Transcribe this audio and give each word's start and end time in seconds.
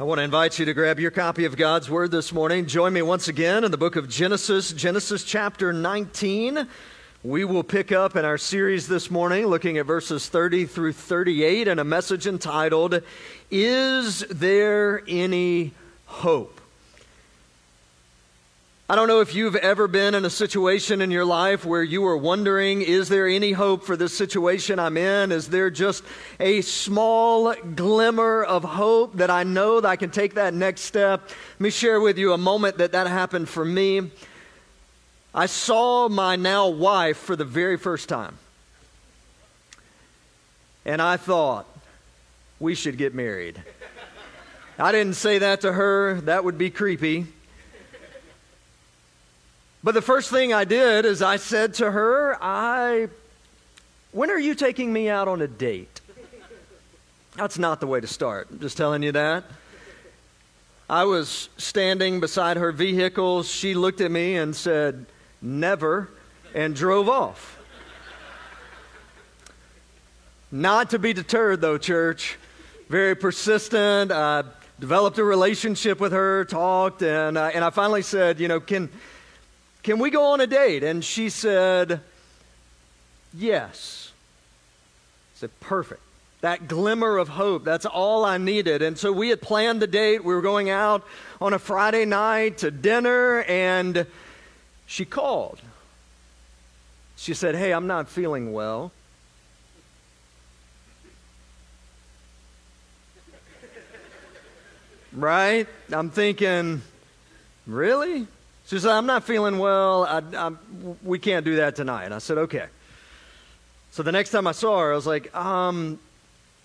I 0.00 0.04
want 0.04 0.20
to 0.20 0.22
invite 0.22 0.60
you 0.60 0.64
to 0.64 0.74
grab 0.74 1.00
your 1.00 1.10
copy 1.10 1.44
of 1.44 1.56
God's 1.56 1.90
Word 1.90 2.12
this 2.12 2.32
morning. 2.32 2.66
Join 2.66 2.92
me 2.92 3.02
once 3.02 3.26
again 3.26 3.64
in 3.64 3.72
the 3.72 3.76
book 3.76 3.96
of 3.96 4.08
Genesis, 4.08 4.72
Genesis 4.72 5.24
chapter 5.24 5.72
19. 5.72 6.68
We 7.24 7.44
will 7.44 7.64
pick 7.64 7.90
up 7.90 8.14
in 8.14 8.24
our 8.24 8.38
series 8.38 8.86
this 8.86 9.10
morning 9.10 9.46
looking 9.46 9.76
at 9.76 9.86
verses 9.86 10.28
30 10.28 10.66
through 10.66 10.92
38 10.92 11.66
and 11.66 11.80
a 11.80 11.84
message 11.84 12.28
entitled, 12.28 13.02
Is 13.50 14.20
There 14.30 15.02
Any 15.08 15.72
Hope? 16.06 16.57
I 18.90 18.96
don't 18.96 19.06
know 19.06 19.20
if 19.20 19.34
you've 19.34 19.56
ever 19.56 19.86
been 19.86 20.14
in 20.14 20.24
a 20.24 20.30
situation 20.30 21.02
in 21.02 21.10
your 21.10 21.26
life 21.26 21.66
where 21.66 21.82
you 21.82 22.00
were 22.00 22.16
wondering, 22.16 22.80
is 22.80 23.10
there 23.10 23.28
any 23.28 23.52
hope 23.52 23.84
for 23.84 23.98
this 23.98 24.16
situation 24.16 24.78
I'm 24.78 24.96
in? 24.96 25.30
Is 25.30 25.48
there 25.48 25.68
just 25.68 26.02
a 26.40 26.62
small 26.62 27.52
glimmer 27.52 28.42
of 28.42 28.64
hope 28.64 29.16
that 29.16 29.28
I 29.28 29.42
know 29.42 29.82
that 29.82 29.86
I 29.86 29.96
can 29.96 30.08
take 30.10 30.36
that 30.36 30.54
next 30.54 30.82
step? 30.82 31.20
Let 31.28 31.60
me 31.60 31.68
share 31.68 32.00
with 32.00 32.16
you 32.16 32.32
a 32.32 32.38
moment 32.38 32.78
that 32.78 32.92
that 32.92 33.06
happened 33.08 33.50
for 33.50 33.62
me. 33.62 34.10
I 35.34 35.44
saw 35.44 36.08
my 36.08 36.36
now 36.36 36.68
wife 36.68 37.18
for 37.18 37.36
the 37.36 37.44
very 37.44 37.76
first 37.76 38.08
time. 38.08 38.38
And 40.86 41.02
I 41.02 41.18
thought, 41.18 41.66
we 42.58 42.74
should 42.74 42.96
get 42.96 43.14
married. 43.14 43.60
I 44.78 44.92
didn't 44.92 45.16
say 45.16 45.40
that 45.40 45.60
to 45.60 45.74
her, 45.74 46.22
that 46.22 46.42
would 46.42 46.56
be 46.56 46.70
creepy. 46.70 47.26
But 49.82 49.94
the 49.94 50.02
first 50.02 50.30
thing 50.30 50.52
I 50.52 50.64
did 50.64 51.04
is 51.04 51.22
I 51.22 51.36
said 51.36 51.74
to 51.74 51.90
her, 51.90 52.36
I, 52.42 53.08
when 54.10 54.30
are 54.30 54.38
you 54.38 54.54
taking 54.54 54.92
me 54.92 55.08
out 55.08 55.28
on 55.28 55.40
a 55.40 55.46
date? 55.46 56.00
That's 57.36 57.58
not 57.58 57.78
the 57.78 57.86
way 57.86 58.00
to 58.00 58.06
start. 58.06 58.48
I'm 58.50 58.58
just 58.58 58.76
telling 58.76 59.04
you 59.04 59.12
that. 59.12 59.44
I 60.90 61.04
was 61.04 61.48
standing 61.58 62.18
beside 62.18 62.56
her 62.56 62.72
vehicle. 62.72 63.44
She 63.44 63.74
looked 63.74 64.00
at 64.00 64.10
me 64.10 64.36
and 64.36 64.56
said, 64.56 65.06
Never, 65.40 66.08
and 66.54 66.74
drove 66.74 67.08
off. 67.08 67.58
Not 70.50 70.90
to 70.90 70.98
be 70.98 71.12
deterred, 71.12 71.60
though, 71.60 71.78
church. 71.78 72.36
Very 72.88 73.14
persistent. 73.14 74.10
I 74.10 74.44
developed 74.80 75.18
a 75.18 75.24
relationship 75.24 76.00
with 76.00 76.12
her, 76.12 76.46
talked, 76.46 77.02
and, 77.02 77.36
uh, 77.36 77.50
and 77.54 77.64
I 77.64 77.70
finally 77.70 78.02
said, 78.02 78.40
You 78.40 78.48
know, 78.48 78.58
can 78.58 78.88
can 79.88 79.98
we 79.98 80.10
go 80.10 80.32
on 80.32 80.40
a 80.42 80.46
date? 80.46 80.84
And 80.84 81.02
she 81.02 81.30
said, 81.30 82.02
Yes. 83.32 84.12
I 85.34 85.38
said, 85.38 85.60
Perfect. 85.60 86.02
That 86.42 86.68
glimmer 86.68 87.16
of 87.16 87.30
hope, 87.30 87.64
that's 87.64 87.86
all 87.86 88.22
I 88.22 88.36
needed. 88.36 88.82
And 88.82 88.98
so 88.98 89.10
we 89.10 89.30
had 89.30 89.40
planned 89.40 89.80
the 89.80 89.86
date. 89.86 90.22
We 90.22 90.34
were 90.34 90.42
going 90.42 90.68
out 90.68 91.06
on 91.40 91.54
a 91.54 91.58
Friday 91.58 92.04
night 92.04 92.58
to 92.58 92.70
dinner, 92.70 93.44
and 93.44 94.04
she 94.86 95.06
called. 95.06 95.58
She 97.16 97.32
said, 97.32 97.54
Hey, 97.54 97.72
I'm 97.72 97.86
not 97.86 98.10
feeling 98.10 98.52
well. 98.52 98.92
right? 105.14 105.66
I'm 105.90 106.10
thinking, 106.10 106.82
Really? 107.66 108.26
She 108.68 108.78
said, 108.78 108.90
I'm 108.90 109.06
not 109.06 109.24
feeling 109.24 109.58
well. 109.58 110.04
I, 110.04 110.22
I'm, 110.36 110.58
we 111.02 111.18
can't 111.18 111.42
do 111.42 111.56
that 111.56 111.74
tonight. 111.74 112.12
I 112.12 112.18
said, 112.18 112.36
okay. 112.36 112.66
So 113.92 114.02
the 114.02 114.12
next 114.12 114.30
time 114.30 114.46
I 114.46 114.52
saw 114.52 114.78
her, 114.80 114.92
I 114.92 114.94
was 114.94 115.06
like, 115.06 115.34
um, 115.34 115.98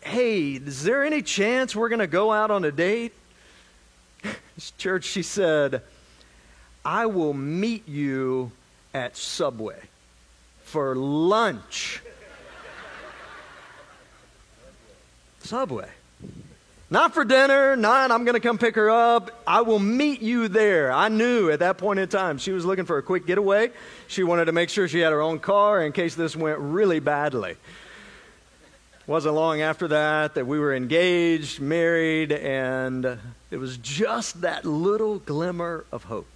hey, 0.02 0.52
is 0.52 0.84
there 0.84 1.06
any 1.06 1.22
chance 1.22 1.73
we're 1.73 1.88
going 1.88 2.00
to 2.00 2.08
go 2.08 2.34
out 2.34 2.52
on 2.52 2.66
a 2.66 2.73
date? 2.73 3.14
Church, 4.78 5.06
she 5.06 5.23
said, 5.23 5.82
I 6.84 7.06
will 7.06 7.34
meet 7.34 7.88
you 7.88 8.52
at 8.94 9.16
Subway 9.16 9.80
for 10.64 10.95
lunch. 10.95 12.02
Subway. 15.39 15.88
Not 16.93 17.15
for 17.15 17.26
dinner, 17.26 17.76
not 17.76 18.11
I'm 18.11 18.23
going 18.23 18.36
to 18.36 18.39
come 18.39 18.59
pick 18.59 18.76
her 18.76 18.92
up. 18.92 19.31
I 19.48 19.61
will 19.61 19.80
meet 19.80 20.21
you 20.21 20.48
there. 20.48 20.93
I 20.93 21.09
knew 21.09 21.49
at 21.49 21.58
that 21.58 21.80
point 21.80 21.98
in 21.98 22.08
time 22.08 22.37
she 22.37 22.52
was 22.52 22.65
looking 22.65 22.86
for 22.86 22.99
a 22.99 23.02
quick 23.02 23.26
getaway. 23.26 23.71
She 24.05 24.21
wanted 24.21 24.45
to 24.45 24.52
make 24.52 24.70
sure 24.70 24.87
she 24.87 24.99
had 24.99 25.11
her 25.11 25.20
own 25.20 25.39
car 25.39 25.83
in 25.83 25.92
case 25.92 26.14
this 26.14 26.36
went 26.36 26.59
really 26.59 26.99
badly. 26.99 27.55
Wasn't 29.08 29.33
long 29.33 29.61
after 29.61 29.87
that 29.87 30.36
that 30.36 30.45
we 30.45 30.59
were 30.59 30.71
engaged, 30.71 31.59
married, 31.59 32.32
and 32.32 33.17
it 33.49 33.58
was 33.58 33.77
just 33.77 34.42
that 34.42 34.64
little 34.64 35.17
glimmer 35.17 35.86
of 35.92 36.03
hope. 36.03 36.27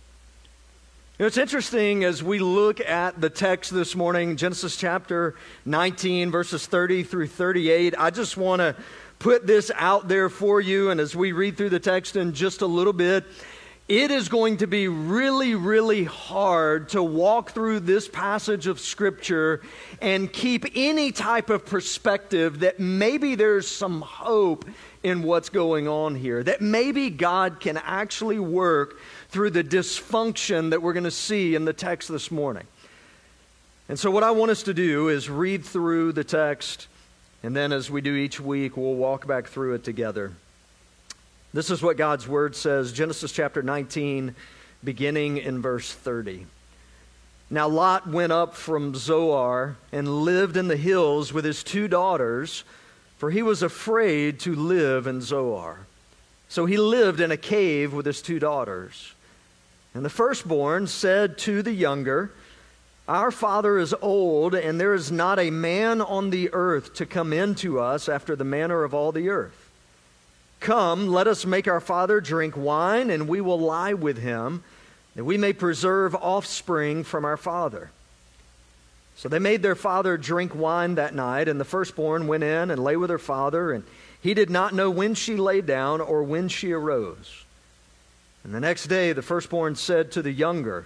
You 1.19 1.23
know, 1.23 1.27
it's 1.27 1.37
interesting 1.37 2.03
as 2.03 2.23
we 2.23 2.39
look 2.39 2.79
at 2.79 3.21
the 3.21 3.29
text 3.29 3.71
this 3.71 3.95
morning, 3.95 4.37
Genesis 4.37 4.75
chapter 4.75 5.35
19, 5.65 6.31
verses 6.31 6.65
30 6.65 7.03
through 7.03 7.27
38. 7.27 7.93
I 7.97 8.09
just 8.09 8.37
want 8.37 8.59
to 8.59 8.75
put 9.19 9.47
this 9.47 9.71
out 9.75 10.07
there 10.07 10.29
for 10.29 10.61
you. 10.61 10.89
And 10.89 10.99
as 10.99 11.15
we 11.15 11.31
read 11.31 11.57
through 11.57 11.69
the 11.69 11.79
text 11.79 12.15
in 12.15 12.33
just 12.33 12.61
a 12.61 12.67
little 12.67 12.93
bit, 12.93 13.25
it 13.87 14.11
is 14.11 14.27
going 14.27 14.57
to 14.57 14.67
be 14.67 14.89
really, 14.89 15.55
really 15.55 16.03
hard 16.03 16.89
to 16.89 17.01
walk 17.01 17.51
through 17.51 17.79
this 17.79 18.09
passage 18.09 18.67
of 18.67 18.81
Scripture 18.81 19.61
and 20.01 20.31
keep 20.31 20.65
any 20.75 21.13
type 21.13 21.49
of 21.49 21.65
perspective 21.65 22.59
that 22.59 22.81
maybe 22.81 23.35
there's 23.35 23.65
some 23.65 24.01
hope 24.01 24.65
in 25.03 25.23
what's 25.23 25.47
going 25.47 25.87
on 25.87 26.15
here, 26.15 26.43
that 26.43 26.59
maybe 26.59 27.09
God 27.09 27.61
can 27.61 27.77
actually 27.77 28.39
work 28.39 28.99
through 29.29 29.51
the 29.51 29.63
dysfunction 29.63 30.71
that 30.71 30.81
we're 30.81 30.93
going 30.93 31.05
to 31.05 31.11
see 31.11 31.55
in 31.55 31.63
the 31.63 31.71
text 31.71 32.09
this 32.09 32.29
morning. 32.29 32.67
And 33.87 33.97
so, 33.97 34.11
what 34.11 34.23
I 34.23 34.31
want 34.31 34.51
us 34.51 34.63
to 34.63 34.73
do 34.73 35.07
is 35.07 35.29
read 35.29 35.63
through 35.63 36.11
the 36.11 36.25
text 36.25 36.87
and 37.43 37.55
then, 37.55 37.71
as 37.71 37.89
we 37.89 38.01
do 38.01 38.15
each 38.15 38.39
week, 38.39 38.75
we'll 38.75 38.95
walk 38.95 39.27
back 39.27 39.47
through 39.47 39.75
it 39.75 39.83
together. 39.83 40.33
This 41.53 41.69
is 41.69 41.81
what 41.81 41.97
God's 41.97 42.27
Word 42.27 42.55
says 42.55 42.91
Genesis 42.91 43.31
chapter 43.31 43.61
19, 43.61 44.35
beginning 44.83 45.37
in 45.37 45.61
verse 45.61 45.91
30. 45.91 46.45
Now, 47.49 47.67
Lot 47.67 48.07
went 48.07 48.33
up 48.33 48.55
from 48.55 48.93
Zoar 48.95 49.77
and 49.91 50.23
lived 50.23 50.57
in 50.57 50.67
the 50.67 50.75
hills 50.75 51.31
with 51.31 51.45
his 51.45 51.63
two 51.63 51.87
daughters, 51.87 52.63
for 53.17 53.31
he 53.31 53.41
was 53.41 53.63
afraid 53.63 54.39
to 54.41 54.53
live 54.53 55.07
in 55.07 55.21
Zoar. 55.21 55.79
So 56.49 56.65
he 56.65 56.77
lived 56.77 57.21
in 57.21 57.31
a 57.31 57.37
cave 57.37 57.93
with 57.93 58.05
his 58.05 58.21
two 58.21 58.39
daughters. 58.39 59.13
And 59.93 60.03
the 60.03 60.09
firstborn 60.09 60.87
said 60.87 61.37
to 61.39 61.61
the 61.61 61.73
younger, 61.73 62.31
our 63.07 63.31
father 63.31 63.77
is 63.77 63.95
old, 64.01 64.53
and 64.53 64.79
there 64.79 64.93
is 64.93 65.11
not 65.11 65.39
a 65.39 65.49
man 65.49 66.01
on 66.01 66.29
the 66.29 66.49
earth 66.53 66.93
to 66.95 67.05
come 67.05 67.31
in 67.31 67.55
to 67.55 67.79
us 67.79 68.09
after 68.09 68.35
the 68.35 68.43
manner 68.43 68.83
of 68.83 68.93
all 68.93 69.11
the 69.11 69.29
earth. 69.29 69.69
Come, 70.59 71.07
let 71.07 71.27
us 71.27 71.45
make 71.45 71.67
our 71.67 71.79
father 71.79 72.19
drink 72.19 72.57
wine, 72.57 73.09
and 73.09 73.27
we 73.29 73.39
will 73.39 73.59
lie 73.59 73.93
with 73.93 74.17
him, 74.17 74.63
that 75.15 75.23
we 75.23 75.37
may 75.37 75.53
preserve 75.53 76.15
offspring 76.15 77.03
from 77.03 77.23
our 77.23 77.37
father. 77.37 77.91
So 79.15 79.29
they 79.29 79.39
made 79.39 79.63
their 79.63 79.75
father 79.75 80.17
drink 80.17 80.53
wine 80.53 80.95
that 80.95 81.15
night, 81.15 81.47
and 81.47 81.59
the 81.59 81.65
firstborn 81.65 82.27
went 82.27 82.43
in 82.43 82.69
and 82.69 82.83
lay 82.83 82.97
with 82.97 83.09
her 83.09 83.17
father, 83.17 83.71
and 83.71 83.83
he 84.21 84.33
did 84.33 84.49
not 84.49 84.73
know 84.73 84.89
when 84.89 85.15
she 85.15 85.37
lay 85.37 85.61
down 85.61 86.01
or 86.01 86.23
when 86.23 86.49
she 86.49 86.71
arose. 86.71 87.45
And 88.43 88.53
the 88.53 88.59
next 88.59 88.87
day 88.87 89.13
the 89.13 89.21
firstborn 89.21 89.75
said 89.75 90.11
to 90.11 90.21
the 90.21 90.31
younger, 90.31 90.85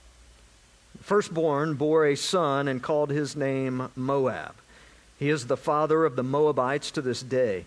firstborn 1.01 1.75
bore 1.75 2.05
a 2.05 2.15
son 2.15 2.67
and 2.67 2.81
called 2.81 3.09
his 3.09 3.35
name 3.35 3.89
Moab. 3.95 4.55
He 5.17 5.29
is 5.29 5.47
the 5.47 5.57
father 5.57 6.05
of 6.05 6.15
the 6.15 6.23
Moabites 6.23 6.91
to 6.91 7.01
this 7.01 7.21
day. 7.21 7.65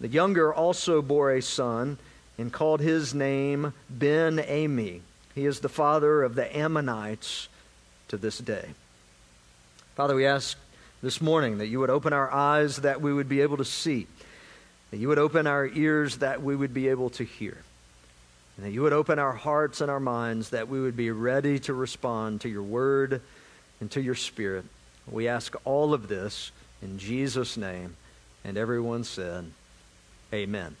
The 0.00 0.08
younger 0.08 0.52
also 0.52 1.02
bore 1.02 1.32
a 1.32 1.42
son 1.42 1.98
and 2.38 2.52
called 2.52 2.80
his 2.80 3.14
name 3.14 3.72
Ben 3.88 4.38
Ammi. 4.38 5.00
He 5.34 5.46
is 5.46 5.60
the 5.60 5.68
father 5.68 6.22
of 6.22 6.34
the 6.34 6.56
Ammonites 6.56 7.48
to 8.08 8.16
this 8.16 8.38
day. 8.38 8.70
Father, 9.94 10.14
we 10.14 10.26
ask 10.26 10.58
this 11.02 11.20
morning 11.20 11.58
that 11.58 11.66
you 11.66 11.80
would 11.80 11.90
open 11.90 12.12
our 12.12 12.30
eyes 12.32 12.76
that 12.78 13.00
we 13.00 13.12
would 13.12 13.28
be 13.28 13.40
able 13.40 13.56
to 13.56 13.64
see, 13.64 14.06
that 14.90 14.98
you 14.98 15.08
would 15.08 15.18
open 15.18 15.46
our 15.46 15.66
ears 15.66 16.18
that 16.18 16.42
we 16.42 16.54
would 16.54 16.74
be 16.74 16.88
able 16.88 17.10
to 17.10 17.24
hear. 17.24 17.58
And 18.56 18.66
that 18.66 18.70
you 18.70 18.82
would 18.82 18.92
open 18.92 19.18
our 19.18 19.32
hearts 19.32 19.80
and 19.80 19.90
our 19.90 20.00
minds 20.00 20.50
that 20.50 20.68
we 20.68 20.80
would 20.80 20.96
be 20.96 21.10
ready 21.10 21.58
to 21.60 21.74
respond 21.74 22.40
to 22.40 22.48
your 22.48 22.62
word 22.62 23.20
and 23.80 23.90
to 23.90 24.00
your 24.00 24.14
spirit. 24.14 24.64
We 25.10 25.28
ask 25.28 25.54
all 25.64 25.92
of 25.92 26.08
this 26.08 26.50
in 26.82 26.98
Jesus' 26.98 27.56
name. 27.56 27.96
And 28.44 28.56
everyone 28.56 29.04
said, 29.04 29.50
Amen. 30.32 30.76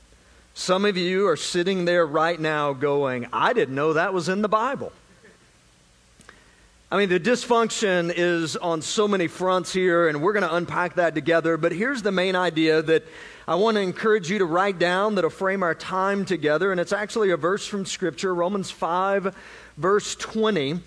Some 0.54 0.84
of 0.84 0.96
you 0.96 1.28
are 1.28 1.36
sitting 1.36 1.84
there 1.84 2.06
right 2.06 2.40
now 2.40 2.72
going, 2.72 3.26
I 3.32 3.52
didn't 3.52 3.74
know 3.74 3.92
that 3.92 4.14
was 4.14 4.28
in 4.28 4.40
the 4.40 4.48
Bible. 4.48 4.92
I 6.90 6.98
mean, 6.98 7.08
the 7.08 7.18
dysfunction 7.18 8.12
is 8.14 8.54
on 8.54 8.80
so 8.80 9.08
many 9.08 9.26
fronts 9.26 9.72
here, 9.72 10.06
and 10.06 10.22
we're 10.22 10.32
going 10.32 10.44
to 10.44 10.54
unpack 10.54 10.94
that 10.94 11.16
together. 11.16 11.56
But 11.56 11.72
here's 11.72 12.02
the 12.02 12.12
main 12.12 12.36
idea 12.36 12.80
that 12.80 13.02
I 13.48 13.56
want 13.56 13.74
to 13.74 13.80
encourage 13.80 14.30
you 14.30 14.38
to 14.38 14.44
write 14.44 14.78
down 14.78 15.16
that'll 15.16 15.30
frame 15.30 15.64
our 15.64 15.74
time 15.74 16.24
together. 16.24 16.70
And 16.70 16.80
it's 16.80 16.92
actually 16.92 17.30
a 17.30 17.36
verse 17.36 17.66
from 17.66 17.86
Scripture, 17.86 18.32
Romans 18.32 18.70
5, 18.70 19.34
verse 19.76 20.14
20, 20.14 20.78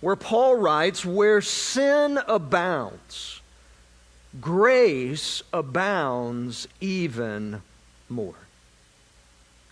where 0.00 0.16
Paul 0.16 0.56
writes, 0.56 1.04
Where 1.04 1.42
sin 1.42 2.18
abounds, 2.26 3.42
grace 4.40 5.42
abounds 5.52 6.66
even 6.80 7.60
more. 8.08 8.36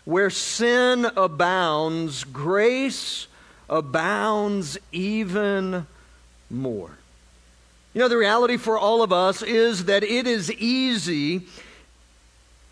Where 0.05 0.29
sin 0.29 1.07
abounds, 1.17 2.25
grace 2.25 3.23
abounds 3.23 3.38
even 4.93 5.87
more. 6.51 6.91
You 7.95 8.01
know, 8.01 8.09
the 8.09 8.17
reality 8.17 8.57
for 8.57 8.79
all 8.79 9.03
of 9.03 9.13
us 9.13 9.43
is 9.43 9.87
that 9.87 10.05
it 10.05 10.27
is 10.27 10.53
easy 10.53 11.43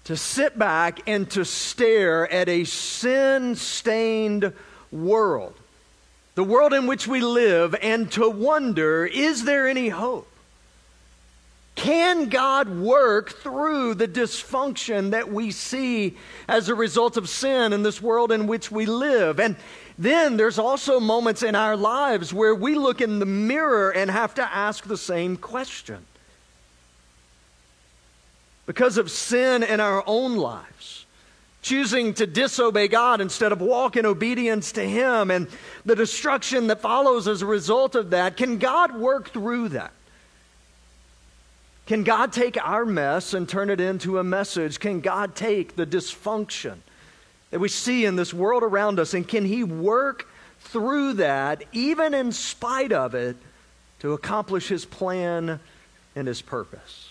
to 0.04 0.16
sit 0.16 0.58
back 0.58 1.00
and 1.08 1.28
to 1.32 1.44
stare 1.44 2.31
at 2.31 2.48
a 2.48 2.64
sin 2.64 3.56
stained 3.56 4.52
world, 4.93 5.54
the 6.37 6.44
world 6.44 6.72
in 6.72 6.87
which 6.87 7.08
we 7.08 7.20
live, 7.20 7.75
and 7.82 8.10
to 8.12 8.28
wonder 8.28 9.04
is 9.04 9.44
there 9.44 9.66
any 9.66 9.88
hope? 9.88 10.28
Can 11.75 12.31
God 12.31 12.69
work 12.69 13.32
through 13.34 13.94
the 13.94 14.08
dysfunction 14.08 15.10
that 15.10 15.31
we 15.31 15.50
see 15.50 16.16
as 16.48 16.69
a 16.69 16.75
result 16.75 17.16
of 17.16 17.28
sin 17.28 17.72
in 17.72 17.82
this 17.82 18.00
world 18.00 18.32
in 18.32 18.46
which 18.46 18.70
we 18.70 18.87
live? 18.87 19.38
And 19.38 19.56
then 19.98 20.37
there's 20.37 20.58
also 20.58 21.00
moments 21.00 21.43
in 21.43 21.54
our 21.54 21.76
lives 21.76 22.32
where 22.32 22.54
we 22.54 22.75
look 22.75 23.00
in 23.00 23.19
the 23.19 23.26
mirror 23.26 23.90
and 23.90 24.10
have 24.10 24.34
to 24.34 24.43
ask 24.43 24.84
the 24.84 24.96
same 24.96 25.37
question. 25.37 26.04
Because 28.66 28.98
of 28.98 29.10
sin 29.10 29.62
in 29.62 29.81
our 29.81 30.02
own 30.06 30.37
lives, 30.37 31.06
choosing 31.62 32.12
to 32.14 32.26
disobey 32.26 32.88
God 32.88 33.20
instead 33.20 33.52
of 33.52 33.60
walk 33.60 33.96
in 33.96 34.04
obedience 34.04 34.72
to 34.72 34.82
Him, 34.82 35.31
and 35.31 35.48
the 35.84 35.96
destruction 35.96 36.66
that 36.66 36.81
follows 36.81 37.26
as 37.26 37.40
a 37.40 37.46
result 37.46 37.94
of 37.94 38.10
that, 38.10 38.37
can 38.37 38.58
God 38.58 38.94
work 38.94 39.31
through 39.31 39.70
that? 39.70 39.93
Can 41.87 42.02
God 42.02 42.32
take 42.32 42.62
our 42.62 42.84
mess 42.84 43.32
and 43.32 43.48
turn 43.48 43.70
it 43.70 43.81
into 43.81 44.19
a 44.19 44.25
message? 44.25 44.81
Can 44.81 45.00
God 45.00 45.37
take 45.37 45.76
the 45.76 45.87
dysfunction 45.87 46.78
that 47.50 47.60
we 47.60 47.69
see 47.69 48.04
in 48.04 48.16
this 48.16 48.34
world 48.34 48.62
around 48.62 48.98
us 48.98 49.14
and 49.14 49.26
can 49.26 49.44
He 49.44 49.64
work 49.64 50.28
through 50.60 51.14
that, 51.14 51.62
even 51.72 52.14
in 52.14 52.32
spite 52.32 52.93
of 52.93 53.14
it, 53.14 53.37
to 54.00 54.12
accomplish 54.12 54.69
His 54.69 54.84
plan 54.84 55.60
and 56.14 56.28
His 56.28 56.43
purpose? 56.43 57.10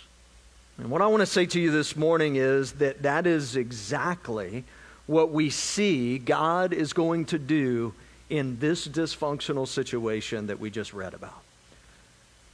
And 0.78 0.90
what 0.90 1.02
I 1.02 1.08
want 1.08 1.22
to 1.22 1.26
say 1.26 1.46
to 1.46 1.60
you 1.60 1.72
this 1.72 1.96
morning 1.96 2.36
is 2.36 2.74
that 2.74 3.04
that 3.04 3.26
is 3.26 3.56
exactly 3.56 4.66
what 5.08 5.32
we 5.32 5.50
see 5.50 6.18
God 6.18 6.74
is 6.74 6.92
going 6.92 7.26
to 7.26 7.40
do 7.40 7.94
in 8.30 8.60
this 8.60 8.88
dysfunctional 8.88 9.68
situation 9.68 10.48
that 10.48 10.60
we 10.60 10.70
just 10.70 10.94
read 10.94 11.14
about. 11.14 11.45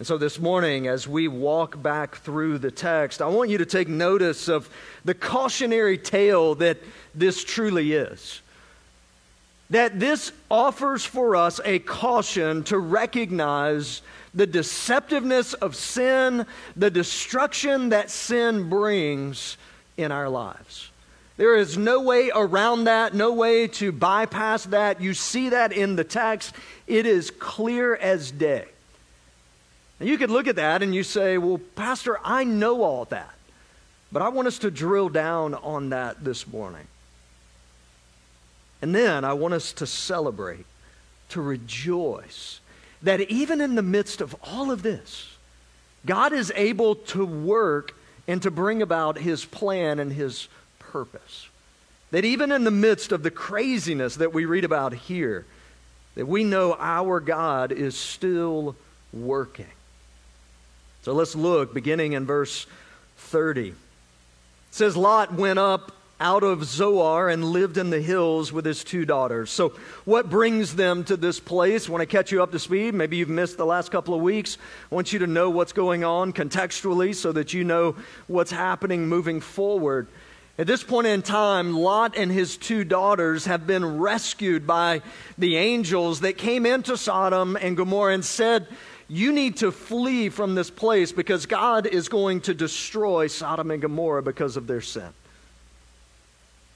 And 0.01 0.07
so 0.07 0.17
this 0.17 0.39
morning, 0.39 0.87
as 0.87 1.07
we 1.07 1.27
walk 1.27 1.79
back 1.79 2.15
through 2.15 2.57
the 2.57 2.71
text, 2.71 3.21
I 3.21 3.27
want 3.27 3.51
you 3.51 3.59
to 3.59 3.67
take 3.67 3.87
notice 3.87 4.47
of 4.47 4.67
the 5.05 5.13
cautionary 5.13 5.99
tale 5.99 6.55
that 6.55 6.79
this 7.13 7.43
truly 7.43 7.93
is. 7.93 8.41
That 9.69 9.99
this 9.99 10.31
offers 10.49 11.05
for 11.05 11.35
us 11.35 11.59
a 11.63 11.77
caution 11.77 12.63
to 12.63 12.79
recognize 12.79 14.01
the 14.33 14.47
deceptiveness 14.47 15.53
of 15.53 15.75
sin, 15.75 16.47
the 16.75 16.89
destruction 16.89 17.89
that 17.89 18.09
sin 18.09 18.71
brings 18.71 19.55
in 19.97 20.11
our 20.11 20.29
lives. 20.29 20.89
There 21.37 21.55
is 21.55 21.77
no 21.77 22.01
way 22.01 22.31
around 22.33 22.85
that, 22.85 23.13
no 23.13 23.33
way 23.33 23.67
to 23.67 23.91
bypass 23.91 24.63
that. 24.63 24.99
You 24.99 25.13
see 25.13 25.49
that 25.49 25.71
in 25.71 25.95
the 25.95 26.03
text. 26.03 26.55
It 26.87 27.05
is 27.05 27.29
clear 27.29 27.95
as 27.95 28.31
day. 28.31 28.65
And 30.01 30.09
you 30.09 30.17
could 30.17 30.31
look 30.31 30.47
at 30.47 30.55
that 30.55 30.81
and 30.81 30.95
you 30.95 31.03
say, 31.03 31.37
well, 31.37 31.59
Pastor, 31.75 32.17
I 32.23 32.43
know 32.43 32.81
all 32.81 33.05
that. 33.05 33.35
But 34.11 34.23
I 34.23 34.29
want 34.29 34.47
us 34.47 34.57
to 34.57 34.71
drill 34.71 35.09
down 35.09 35.53
on 35.53 35.89
that 35.89 36.23
this 36.23 36.47
morning. 36.47 36.87
And 38.81 38.95
then 38.95 39.23
I 39.23 39.33
want 39.33 39.53
us 39.53 39.73
to 39.73 39.85
celebrate, 39.85 40.65
to 41.29 41.39
rejoice 41.39 42.61
that 43.03 43.21
even 43.21 43.61
in 43.61 43.75
the 43.75 43.83
midst 43.83 44.21
of 44.21 44.35
all 44.43 44.71
of 44.71 44.81
this, 44.81 45.35
God 46.03 46.33
is 46.33 46.51
able 46.55 46.95
to 46.95 47.23
work 47.23 47.95
and 48.27 48.41
to 48.41 48.49
bring 48.49 48.81
about 48.81 49.19
his 49.19 49.45
plan 49.45 49.99
and 49.99 50.11
his 50.11 50.47
purpose. 50.79 51.47
That 52.09 52.25
even 52.25 52.51
in 52.51 52.63
the 52.63 52.71
midst 52.71 53.11
of 53.11 53.21
the 53.21 53.29
craziness 53.29 54.15
that 54.15 54.33
we 54.33 54.45
read 54.45 54.63
about 54.63 54.93
here, 54.93 55.45
that 56.15 56.27
we 56.27 56.43
know 56.43 56.75
our 56.79 57.19
God 57.19 57.71
is 57.71 57.95
still 57.95 58.75
working. 59.13 59.67
So 61.03 61.13
let's 61.13 61.35
look, 61.35 61.73
beginning 61.73 62.13
in 62.13 62.25
verse 62.25 62.67
30. 63.17 63.69
It 63.69 63.75
says, 64.69 64.95
Lot 64.95 65.33
went 65.33 65.57
up 65.57 65.91
out 66.19 66.43
of 66.43 66.63
Zoar 66.63 67.29
and 67.29 67.43
lived 67.43 67.77
in 67.77 67.89
the 67.89 67.99
hills 67.99 68.53
with 68.53 68.63
his 68.63 68.83
two 68.83 69.05
daughters. 69.05 69.49
So, 69.49 69.69
what 70.05 70.29
brings 70.29 70.75
them 70.75 71.03
to 71.05 71.17
this 71.17 71.39
place? 71.39 71.89
When 71.89 71.99
I 71.99 72.05
catch 72.05 72.31
you 72.31 72.43
up 72.43 72.51
to 72.51 72.59
speed, 72.59 72.93
maybe 72.93 73.17
you've 73.17 73.27
missed 73.27 73.57
the 73.57 73.65
last 73.65 73.91
couple 73.91 74.13
of 74.13 74.21
weeks. 74.21 74.59
I 74.91 74.95
want 74.95 75.11
you 75.11 75.19
to 75.19 75.27
know 75.27 75.49
what's 75.49 75.73
going 75.73 76.03
on 76.03 76.31
contextually 76.33 77.15
so 77.15 77.31
that 77.31 77.53
you 77.53 77.63
know 77.63 77.95
what's 78.27 78.51
happening 78.51 79.07
moving 79.07 79.41
forward. 79.41 80.07
At 80.59 80.67
this 80.67 80.83
point 80.83 81.07
in 81.07 81.23
time, 81.23 81.75
Lot 81.75 82.15
and 82.15 82.31
his 82.31 82.55
two 82.55 82.83
daughters 82.83 83.45
have 83.45 83.65
been 83.65 83.97
rescued 83.97 84.67
by 84.67 85.01
the 85.39 85.57
angels 85.57 86.19
that 86.19 86.37
came 86.37 86.67
into 86.67 86.97
Sodom 86.97 87.55
and 87.55 87.75
Gomorrah 87.75 88.13
and 88.13 88.23
said, 88.23 88.67
you 89.11 89.33
need 89.33 89.57
to 89.57 89.73
flee 89.73 90.29
from 90.29 90.55
this 90.55 90.69
place 90.69 91.11
because 91.11 91.45
God 91.45 91.85
is 91.85 92.07
going 92.07 92.39
to 92.41 92.53
destroy 92.53 93.27
Sodom 93.27 93.69
and 93.69 93.81
Gomorrah 93.81 94.23
because 94.23 94.55
of 94.55 94.67
their 94.67 94.79
sin. 94.79 95.09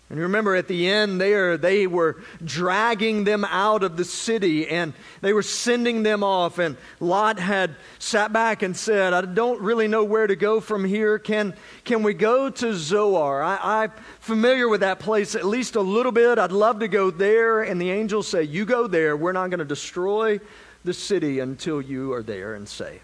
And 0.10 0.18
you 0.18 0.24
remember 0.24 0.54
at 0.54 0.68
the 0.68 0.88
end 0.90 1.20
there, 1.20 1.58
they 1.58 1.88
were 1.88 2.18
dragging 2.44 3.24
them 3.24 3.46
out 3.46 3.84
of 3.84 3.96
the 3.96 4.04
city 4.04 4.68
and 4.68 4.94
they 5.22 5.32
were 5.32 5.42
sending 5.42 6.04
them 6.04 6.26
off. 6.26 6.60
And 6.60 6.76
Lot 7.00 7.40
had 7.40 7.74
sat 8.00 8.34
back 8.34 8.64
and 8.64 8.76
said, 8.76 9.14
I 9.14 9.22
don't 9.22 9.62
really 9.62 9.88
know 9.88 10.04
where 10.04 10.28
to 10.28 10.36
go 10.36 10.60
from 10.60 10.84
here. 10.84 11.18
Can, 11.18 11.54
can 11.86 12.04
we 12.04 12.14
go 12.14 12.50
to 12.50 12.76
Zoar? 12.76 13.42
I, 13.42 13.84
I'm 13.84 13.92
familiar 14.20 14.68
with 14.68 14.82
that 14.82 15.00
place 15.00 15.36
at 15.36 15.46
least 15.46 15.78
a 15.78 15.82
little 15.82 16.12
bit. 16.12 16.38
I'd 16.38 16.52
love 16.52 16.80
to 16.82 16.90
go 16.90 17.12
there. 17.12 17.62
And 17.62 17.80
the 17.80 17.92
angels 17.92 18.28
say, 18.28 18.44
You 18.44 18.66
go 18.66 18.88
there. 18.88 19.16
We're 19.16 19.32
not 19.32 19.50
going 19.50 19.60
to 19.60 19.66
destroy 19.66 20.42
the 20.86 20.94
city 20.94 21.40
until 21.40 21.82
you 21.82 22.14
are 22.14 22.24
there 22.24 22.54
and 22.54 22.68
safe. 22.68 23.02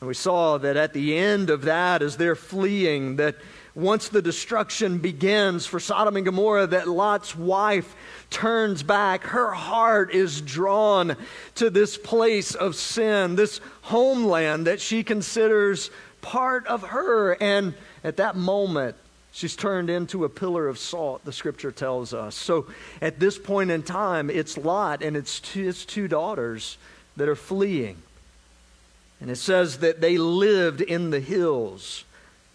And 0.00 0.08
we 0.08 0.14
saw 0.14 0.58
that 0.58 0.76
at 0.76 0.92
the 0.92 1.16
end 1.16 1.50
of 1.50 1.62
that, 1.62 2.02
as 2.02 2.16
they're 2.16 2.36
fleeing, 2.36 3.16
that 3.16 3.36
once 3.74 4.08
the 4.08 4.22
destruction 4.22 4.98
begins 4.98 5.66
for 5.66 5.80
Sodom 5.80 6.16
and 6.16 6.24
Gomorrah, 6.24 6.66
that 6.68 6.88
Lot's 6.88 7.34
wife 7.34 7.96
turns 8.30 8.82
back. 8.82 9.22
Her 9.24 9.52
heart 9.52 10.12
is 10.12 10.40
drawn 10.40 11.16
to 11.56 11.70
this 11.70 11.96
place 11.96 12.54
of 12.54 12.76
sin, 12.76 13.34
this 13.34 13.60
homeland 13.82 14.66
that 14.66 14.80
she 14.80 15.02
considers 15.02 15.90
part 16.20 16.66
of 16.66 16.82
her. 16.82 17.32
And 17.40 17.74
at 18.04 18.18
that 18.18 18.36
moment, 18.36 18.96
She's 19.34 19.56
turned 19.56 19.90
into 19.90 20.24
a 20.24 20.28
pillar 20.28 20.68
of 20.68 20.78
salt, 20.78 21.24
the 21.24 21.32
scripture 21.32 21.72
tells 21.72 22.14
us. 22.14 22.36
So 22.36 22.68
at 23.02 23.18
this 23.18 23.36
point 23.36 23.72
in 23.72 23.82
time, 23.82 24.30
it's 24.30 24.56
Lot 24.56 25.02
and 25.02 25.16
it's 25.16 25.40
two, 25.40 25.68
it's 25.68 25.84
two 25.84 26.06
daughters 26.06 26.78
that 27.16 27.28
are 27.28 27.34
fleeing. 27.34 28.00
And 29.20 29.28
it 29.28 29.36
says 29.36 29.78
that 29.78 30.00
they 30.00 30.18
lived 30.18 30.80
in 30.80 31.10
the 31.10 31.18
hills 31.18 32.04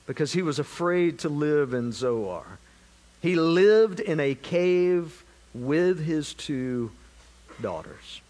because 0.07 0.31
he 0.31 0.41
was 0.41 0.57
afraid 0.57 1.19
to 1.19 1.27
live 1.29 1.73
in 1.73 1.91
Zoar. 1.91 2.45
He 3.21 3.35
lived 3.35 3.99
in 3.99 4.21
a 4.21 4.33
cave 4.33 5.25
with 5.53 6.05
his 6.05 6.33
two 6.33 6.91
daughters. 7.61 8.21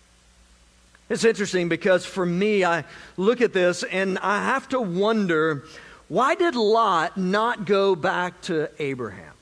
It's 1.08 1.24
interesting 1.24 1.70
because 1.70 2.04
for 2.04 2.26
me, 2.26 2.66
I 2.66 2.84
look 3.16 3.42
at 3.42 3.54
this 3.54 3.84
and 3.84 4.18
I 4.18 4.44
have 4.44 4.70
to 4.70 4.82
wonder 4.82 5.66
why 6.10 6.36
did 6.36 6.56
Lot 6.56 7.18
not 7.18 7.66
go 7.66 7.96
back 7.96 8.42
to 8.42 8.70
Abraham? 8.80 9.34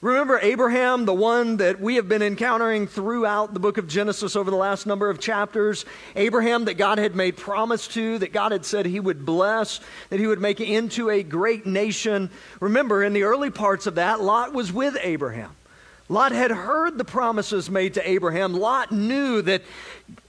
Remember 0.00 0.38
Abraham, 0.40 1.06
the 1.06 1.14
one 1.14 1.56
that 1.56 1.80
we 1.80 1.96
have 1.96 2.08
been 2.08 2.22
encountering 2.22 2.86
throughout 2.86 3.52
the 3.52 3.58
book 3.58 3.78
of 3.78 3.88
Genesis 3.88 4.36
over 4.36 4.48
the 4.48 4.56
last 4.56 4.86
number 4.86 5.10
of 5.10 5.18
chapters? 5.18 5.84
Abraham 6.14 6.66
that 6.66 6.74
God 6.74 6.98
had 6.98 7.16
made 7.16 7.36
promise 7.36 7.88
to, 7.88 8.16
that 8.18 8.32
God 8.32 8.52
had 8.52 8.64
said 8.64 8.86
he 8.86 9.00
would 9.00 9.26
bless, 9.26 9.80
that 10.10 10.20
he 10.20 10.28
would 10.28 10.40
make 10.40 10.60
into 10.60 11.10
a 11.10 11.24
great 11.24 11.66
nation. 11.66 12.30
Remember, 12.60 13.02
in 13.02 13.12
the 13.12 13.24
early 13.24 13.50
parts 13.50 13.88
of 13.88 13.96
that, 13.96 14.20
Lot 14.20 14.52
was 14.52 14.72
with 14.72 14.96
Abraham. 15.02 15.50
Lot 16.08 16.32
had 16.32 16.50
heard 16.50 16.96
the 16.96 17.04
promises 17.04 17.68
made 17.68 17.94
to 17.94 18.08
Abraham. 18.08 18.54
Lot 18.54 18.90
knew 18.90 19.42
that 19.42 19.62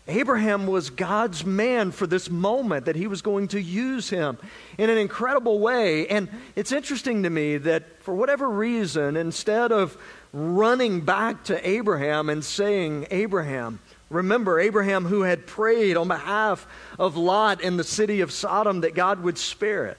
Abraham 0.09 0.67
was 0.67 0.89
God's 0.89 1.45
man 1.45 1.91
for 1.91 2.05
this 2.05 2.29
moment, 2.29 2.85
that 2.85 2.95
he 2.95 3.07
was 3.07 3.21
going 3.21 3.47
to 3.49 3.61
use 3.61 4.09
him 4.09 4.37
in 4.77 4.89
an 4.89 4.97
incredible 4.97 5.59
way. 5.59 6.07
And 6.07 6.27
it's 6.55 6.71
interesting 6.71 7.23
to 7.23 7.29
me 7.29 7.57
that 7.57 8.01
for 8.03 8.13
whatever 8.13 8.49
reason, 8.49 9.15
instead 9.15 9.71
of 9.71 9.95
running 10.33 11.01
back 11.01 11.45
to 11.45 11.67
Abraham 11.67 12.29
and 12.29 12.43
saying, 12.43 13.07
Abraham, 13.11 13.79
remember 14.09 14.59
Abraham 14.59 15.05
who 15.05 15.21
had 15.21 15.47
prayed 15.47 15.95
on 15.95 16.07
behalf 16.09 16.67
of 16.97 17.15
Lot 17.15 17.61
in 17.61 17.77
the 17.77 17.83
city 17.85 18.19
of 18.19 18.31
Sodom 18.31 18.81
that 18.81 18.95
God 18.95 19.23
would 19.23 19.37
spare 19.37 19.85
it. 19.85 19.97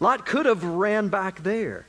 Lot 0.00 0.26
could 0.26 0.46
have 0.46 0.64
ran 0.64 1.08
back 1.08 1.42
there 1.42 1.86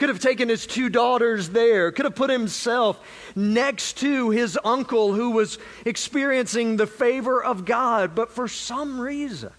could 0.00 0.08
have 0.08 0.18
taken 0.18 0.48
his 0.48 0.66
two 0.66 0.88
daughters 0.88 1.50
there, 1.50 1.92
could 1.92 2.06
have 2.06 2.14
put 2.14 2.30
himself 2.30 2.98
next 3.36 3.98
to 3.98 4.30
his 4.30 4.58
uncle 4.64 5.12
who 5.12 5.32
was 5.32 5.58
experiencing 5.84 6.78
the 6.78 6.86
favor 6.86 7.44
of 7.44 7.66
God, 7.66 8.14
but 8.14 8.32
for 8.32 8.48
some 8.48 8.98
reason, 8.98 9.50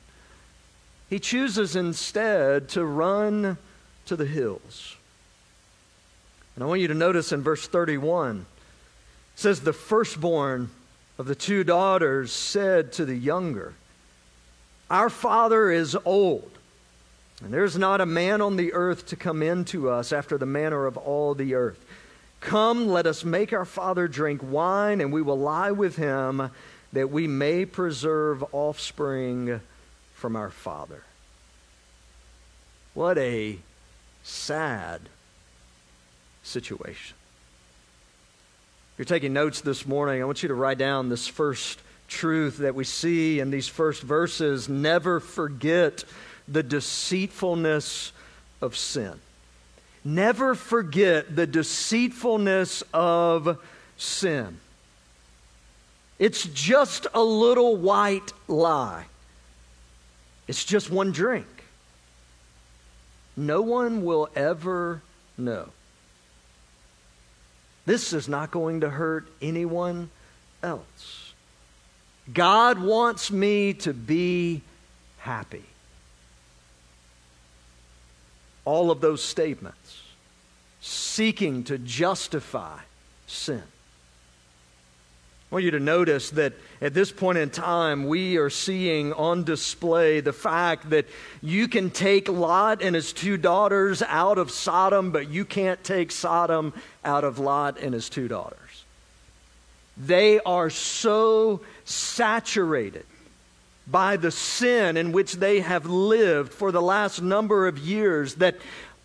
he 1.11 1.19
chooses 1.19 1.75
instead 1.75 2.69
to 2.69 2.83
run 2.83 3.59
to 4.07 4.15
the 4.15 4.25
hills. 4.25 4.95
And 6.55 6.63
I 6.63 6.67
want 6.67 6.81
you 6.81 6.87
to 6.87 6.95
notice 6.95 7.31
in 7.31 7.43
verse 7.43 7.67
31, 7.67 8.39
it 8.39 9.39
says, 9.39 9.61
The 9.61 9.73
firstborn 9.73 10.71
of 11.19 11.27
the 11.27 11.35
two 11.35 11.63
daughters 11.63 12.31
said 12.31 12.93
to 12.93 13.05
the 13.05 13.15
younger, 13.15 13.75
Our 14.89 15.11
father 15.11 15.69
is 15.69 15.95
old 16.03 16.51
and 17.43 17.53
there's 17.53 17.77
not 17.77 18.01
a 18.01 18.05
man 18.05 18.41
on 18.41 18.55
the 18.55 18.73
earth 18.73 19.07
to 19.07 19.15
come 19.15 19.41
in 19.41 19.65
to 19.65 19.89
us 19.89 20.13
after 20.13 20.37
the 20.37 20.45
manner 20.45 20.85
of 20.85 20.97
all 20.97 21.33
the 21.33 21.55
earth. 21.55 21.83
Come, 22.39 22.87
let 22.87 23.05
us 23.05 23.23
make 23.23 23.53
our 23.53 23.65
father 23.65 24.07
drink 24.07 24.41
wine, 24.43 25.01
and 25.01 25.11
we 25.11 25.21
will 25.21 25.39
lie 25.39 25.71
with 25.71 25.95
him, 25.95 26.51
that 26.93 27.09
we 27.09 27.27
may 27.27 27.65
preserve 27.65 28.43
offspring 28.51 29.61
from 30.15 30.35
our 30.35 30.49
father. 30.49 31.03
What 32.93 33.17
a 33.17 33.57
sad 34.23 35.01
situation. 36.43 37.15
If 38.93 38.99
you're 38.99 39.05
taking 39.05 39.33
notes 39.33 39.61
this 39.61 39.87
morning, 39.87 40.21
I 40.21 40.25
want 40.25 40.43
you 40.43 40.49
to 40.49 40.55
write 40.55 40.77
down 40.77 41.09
this 41.09 41.27
first 41.27 41.79
truth 42.07 42.57
that 42.57 42.75
we 42.75 42.83
see 42.83 43.39
in 43.39 43.51
these 43.51 43.67
first 43.67 44.03
verses. 44.03 44.67
Never 44.67 45.19
forget 45.19 46.03
the 46.51 46.63
deceitfulness 46.63 48.11
of 48.61 48.75
sin. 48.75 49.13
Never 50.03 50.55
forget 50.55 51.35
the 51.35 51.47
deceitfulness 51.47 52.83
of 52.93 53.57
sin. 53.97 54.59
It's 56.19 56.43
just 56.43 57.07
a 57.13 57.23
little 57.23 57.77
white 57.77 58.33
lie. 58.47 59.05
It's 60.47 60.65
just 60.65 60.89
one 60.89 61.11
drink. 61.11 61.47
No 63.37 63.61
one 63.61 64.03
will 64.03 64.29
ever 64.35 65.01
know. 65.37 65.69
This 67.85 68.13
is 68.13 68.27
not 68.27 68.51
going 68.51 68.81
to 68.81 68.89
hurt 68.89 69.27
anyone 69.41 70.09
else. 70.61 71.33
God 72.31 72.79
wants 72.79 73.31
me 73.31 73.73
to 73.73 73.93
be 73.93 74.61
happy 75.17 75.63
all 78.65 78.91
of 78.91 79.01
those 79.01 79.23
statements, 79.23 80.01
seeking 80.81 81.63
to 81.65 81.77
justify 81.77 82.77
sin. 83.27 83.63
I 85.51 85.55
want 85.55 85.65
you 85.65 85.71
to 85.71 85.81
notice 85.81 86.29
that 86.31 86.53
at 86.81 86.93
this 86.93 87.11
point 87.11 87.37
in 87.37 87.49
time, 87.49 88.07
we 88.07 88.37
are 88.37 88.49
seeing 88.49 89.11
on 89.11 89.43
display 89.43 90.21
the 90.21 90.31
fact 90.31 90.91
that 90.91 91.05
you 91.41 91.67
can 91.67 91.89
take 91.89 92.29
Lot 92.29 92.81
and 92.81 92.95
his 92.95 93.11
two 93.11 93.35
daughters 93.35 94.01
out 94.01 94.37
of 94.37 94.49
Sodom, 94.49 95.11
but 95.11 95.29
you 95.29 95.43
can't 95.43 95.83
take 95.83 96.13
Sodom 96.13 96.73
out 97.03 97.25
of 97.25 97.37
Lot 97.37 97.79
and 97.79 97.93
his 97.93 98.07
two 98.07 98.29
daughters. 98.29 98.57
They 99.97 100.39
are 100.39 100.69
so 100.69 101.59
saturated 101.83 103.05
by 103.87 104.17
the 104.17 104.31
sin 104.31 104.97
in 104.97 105.11
which 105.11 105.33
they 105.33 105.59
have 105.59 105.85
lived 105.85 106.53
for 106.53 106.71
the 106.71 106.81
last 106.81 107.21
number 107.21 107.67
of 107.67 107.77
years 107.77 108.35
that 108.35 108.55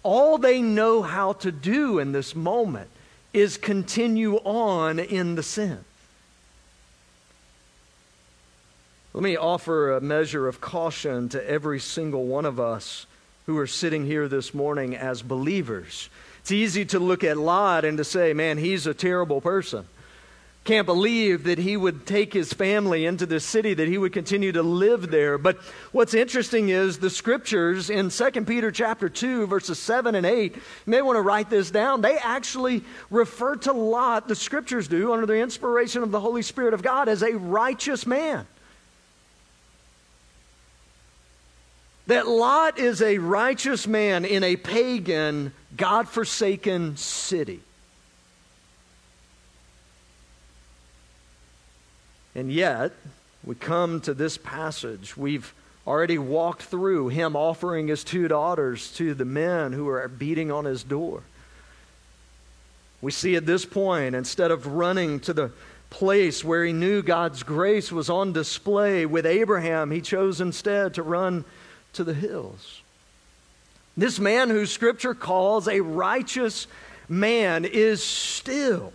all 0.03 0.39
they 0.39 0.63
know 0.63 1.03
how 1.03 1.33
to 1.33 1.51
do 1.51 1.99
in 1.99 2.13
this 2.13 2.35
moment 2.35 2.89
is 3.33 3.57
continue 3.57 4.37
on 4.37 4.99
in 4.99 5.35
the 5.35 5.43
sin. 5.43 5.85
Let 9.13 9.23
me 9.23 9.37
offer 9.37 9.93
a 9.93 10.01
measure 10.01 10.47
of 10.47 10.61
caution 10.61 11.29
to 11.31 11.51
every 11.51 11.81
single 11.81 12.27
one 12.27 12.45
of 12.45 12.61
us 12.61 13.07
who 13.47 13.59
are 13.59 13.67
sitting 13.67 14.05
here 14.05 14.29
this 14.29 14.53
morning 14.53 14.95
as 14.95 15.23
believers. 15.23 16.11
It's 16.41 16.53
easy 16.53 16.85
to 16.87 16.99
look 16.99 17.25
at 17.25 17.37
Lot 17.37 17.85
and 17.85 17.97
to 17.99 18.05
say, 18.05 18.35
man, 18.35 18.59
he's 18.59 18.87
a 18.87 18.95
terrible 18.95 19.41
person 19.41 19.87
can't 20.67 20.85
believe 20.85 21.45
that 21.45 21.59
he 21.59 21.77
would 21.77 22.07
take 22.07 22.35
his 22.35 22.53
family 22.53 23.07
into 23.07 23.25
the 23.25 23.41
city, 23.41 23.73
that 23.73 23.89
he 23.89 23.97
would 23.97 24.13
continue 24.13 24.53
to 24.53 24.63
live 24.63 25.11
there. 25.11 25.39
But 25.39 25.59
what's 25.93 26.13
interesting 26.13 26.69
is 26.69 26.99
the 26.99 27.09
scriptures 27.09 27.89
in 27.89 28.11
2 28.11 28.31
Peter 28.45 28.71
chapter 28.71 29.09
2, 29.09 29.47
verses 29.47 29.79
7 29.79 30.15
and 30.15 30.27
8, 30.27 30.55
you 30.55 30.61
may 30.85 31.01
want 31.01 31.17
to 31.17 31.23
write 31.23 31.49
this 31.49 31.71
down. 31.71 32.01
They 32.01 32.19
actually 32.19 32.83
refer 33.09 33.57
to 33.57 33.73
Lot, 33.73 34.29
the 34.29 34.35
scriptures 34.35 34.89
do, 34.89 35.13
under 35.13 35.25
the 35.25 35.39
inspiration 35.39 36.03
of 36.03 36.11
the 36.11 36.21
Holy 36.21 36.43
Spirit 36.43 36.75
of 36.75 36.83
God, 36.83 37.09
as 37.09 37.23
a 37.23 37.33
righteous 37.33 38.07
man. 38.07 38.47
That 42.09 42.29
Lot 42.29 42.79
is 42.79 43.03
a 43.03 43.19
righteous 43.19 43.87
man 43.87 44.25
in 44.25 44.45
a 44.45 44.57
pagan, 44.57 45.53
God 45.77 46.09
forsaken 46.09 46.97
city. 46.97 47.61
And 52.37 52.53
yet, 52.53 52.93
we 53.45 53.55
come 53.55 54.03
to 54.03 54.13
this 54.13 54.37
passage. 54.37 55.17
We've 55.17 55.55
already 55.87 56.19
walked 56.19 56.65
through 56.65 57.09
him 57.09 57.35
offering 57.35 57.89
his 57.89 58.05
two 58.05 58.29
daughters 58.29 58.93
to 58.97 59.15
the 59.15 59.25
men 59.25 59.73
who 59.73 59.89
are 59.89 60.07
beating 60.07 60.53
on 60.53 60.67
his 60.67 60.85
door. 60.85 61.23
We 63.01 63.11
see 63.11 63.37
at 63.37 63.47
this 63.47 63.65
point, 63.65 64.15
instead 64.15 64.51
of 64.51 64.67
running 64.67 65.19
to 65.21 65.33
the 65.33 65.51
place 65.89 66.45
where 66.45 66.63
he 66.63 66.75
knew 66.75 67.01
God's 67.01 67.43
grace 67.43 67.91
was 67.91 68.11
on 68.11 68.35
display 68.35 69.07
with 69.07 69.25
Abraham, 69.25 69.91
he 69.91 70.03
chose 70.03 70.39
instead 70.39 70.93
to 70.95 71.03
run 71.03 71.47
to 71.95 72.05
the 72.05 72.13
hills. 72.13 72.83
This 73.97 74.19
man 74.19 74.51
who 74.51 74.67
Scripture 74.67 75.15
calls 75.15 75.69
a 75.69 75.81
righteous 75.81 76.67
man 77.09 77.65
is 77.65 78.05
still 78.05 78.93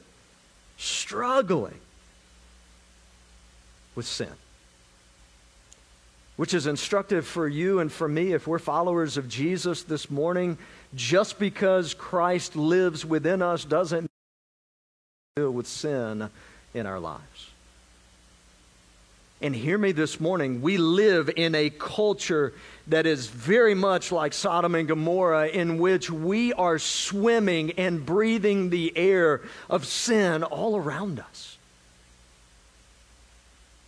struggling 0.77 1.80
with 3.95 4.05
sin. 4.05 4.31
Which 6.37 6.53
is 6.53 6.65
instructive 6.65 7.27
for 7.27 7.47
you 7.47 7.79
and 7.79 7.91
for 7.91 8.07
me 8.07 8.33
if 8.33 8.47
we're 8.47 8.59
followers 8.59 9.17
of 9.17 9.29
Jesus 9.29 9.83
this 9.83 10.09
morning. 10.09 10.57
Just 10.95 11.39
because 11.39 11.93
Christ 11.93 12.55
lives 12.55 13.05
within 13.05 13.41
us 13.41 13.63
doesn't 13.63 14.09
deal 15.35 15.51
with 15.51 15.67
sin 15.67 16.29
in 16.73 16.85
our 16.85 16.99
lives. 16.99 17.51
And 19.41 19.55
hear 19.55 19.77
me 19.77 19.91
this 19.91 20.19
morning, 20.19 20.61
we 20.61 20.77
live 20.77 21.31
in 21.35 21.55
a 21.55 21.71
culture 21.71 22.53
that 22.87 23.07
is 23.07 23.25
very 23.25 23.73
much 23.73 24.11
like 24.11 24.33
Sodom 24.33 24.75
and 24.75 24.87
Gomorrah, 24.87 25.47
in 25.47 25.79
which 25.79 26.11
we 26.11 26.53
are 26.53 26.77
swimming 26.77 27.71
and 27.71 28.05
breathing 28.05 28.69
the 28.69 28.95
air 28.95 29.41
of 29.67 29.85
sin 29.85 30.43
all 30.43 30.75
around 30.75 31.19
us. 31.19 31.50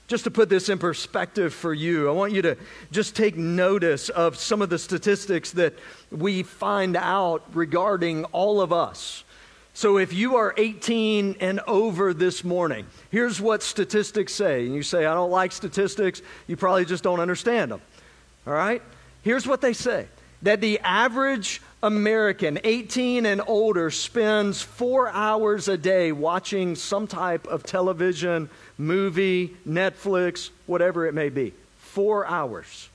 Just 0.08 0.26
to 0.26 0.32
put 0.32 0.50
this 0.50 0.68
in 0.68 0.80
perspective 0.80 1.54
for 1.54 1.74
you, 1.74 2.10
I 2.10 2.12
want 2.12 2.34
you 2.34 2.42
to 2.42 2.58
just 2.92 3.16
take 3.16 3.38
notice 3.38 4.10
of 4.10 4.36
some 4.36 4.62
of 4.62 4.70
the 4.70 4.78
statistics 4.78 5.52
that 5.52 5.74
we 6.12 6.44
find 6.44 6.98
out 6.98 7.44
regarding 7.54 8.26
all 8.26 8.62
of 8.62 8.74
us. 8.74 9.24
So, 9.76 9.98
if 9.98 10.14
you 10.14 10.36
are 10.36 10.54
18 10.56 11.38
and 11.40 11.60
over 11.62 12.14
this 12.14 12.44
morning, 12.44 12.86
here's 13.10 13.42
what 13.42 13.64
statistics 13.64 14.32
say. 14.32 14.66
And 14.66 14.76
you 14.76 14.84
say, 14.84 15.08
I 15.08 15.16
don't 15.16 15.32
like 15.32 15.52
statistics, 15.52 16.22
you 16.46 16.56
probably 16.56 16.86
just 16.86 17.04
don't 17.04 17.20
understand 17.20 17.72
them. 17.72 17.82
All 18.46 18.54
right? 18.54 18.84
Here's 19.24 19.48
what 19.48 19.62
they 19.62 19.74
say 19.74 20.08
that 20.44 20.62
the 20.62 20.80
average 20.80 21.62
American, 21.82 22.60
18 22.64 23.26
and 23.26 23.42
older, 23.48 23.90
spends 23.90 24.62
four 24.62 25.10
hours 25.10 25.68
a 25.68 25.78
day 25.78 26.12
watching 26.12 26.76
some 26.76 27.08
type 27.08 27.48
of 27.48 27.64
television, 27.64 28.50
movie, 28.78 29.56
Netflix, 29.68 30.50
whatever 30.66 31.06
it 31.08 31.14
may 31.14 31.30
be. 31.30 31.54
Four 31.80 32.26
hours. 32.28 32.90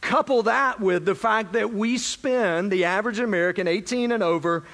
Couple 0.00 0.42
that 0.44 0.80
with 0.80 1.04
the 1.04 1.14
fact 1.14 1.52
that 1.52 1.72
we 1.72 1.96
spend, 1.96 2.70
the 2.70 2.84
average 2.84 3.20
American, 3.20 3.68
18 3.68 4.10
and 4.10 4.22
over, 4.22 4.64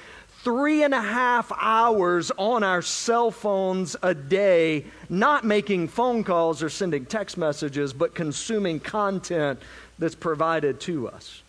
three 0.43 0.83
and 0.83 0.93
a 0.93 1.01
half 1.01 1.51
hours 1.59 2.31
on 2.37 2.63
our 2.63 2.81
cell 2.81 3.29
phones 3.29 3.95
a 4.01 4.15
day, 4.15 4.85
not 5.09 5.43
making 5.43 5.87
phone 5.87 6.23
calls 6.23 6.63
or 6.63 6.69
sending 6.69 7.05
text 7.05 7.37
messages, 7.37 7.93
but 7.93 8.15
consuming 8.15 8.79
content 8.79 9.59
that's 9.99 10.15
provided 10.15 10.79
to 10.81 11.07
us. 11.09 11.43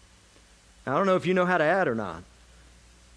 I 0.86 0.94
don't 0.94 1.06
know 1.06 1.16
if 1.16 1.24
you 1.24 1.34
know 1.34 1.46
how 1.46 1.58
to 1.58 1.64
add 1.64 1.88
or 1.88 1.94
not, 1.94 2.22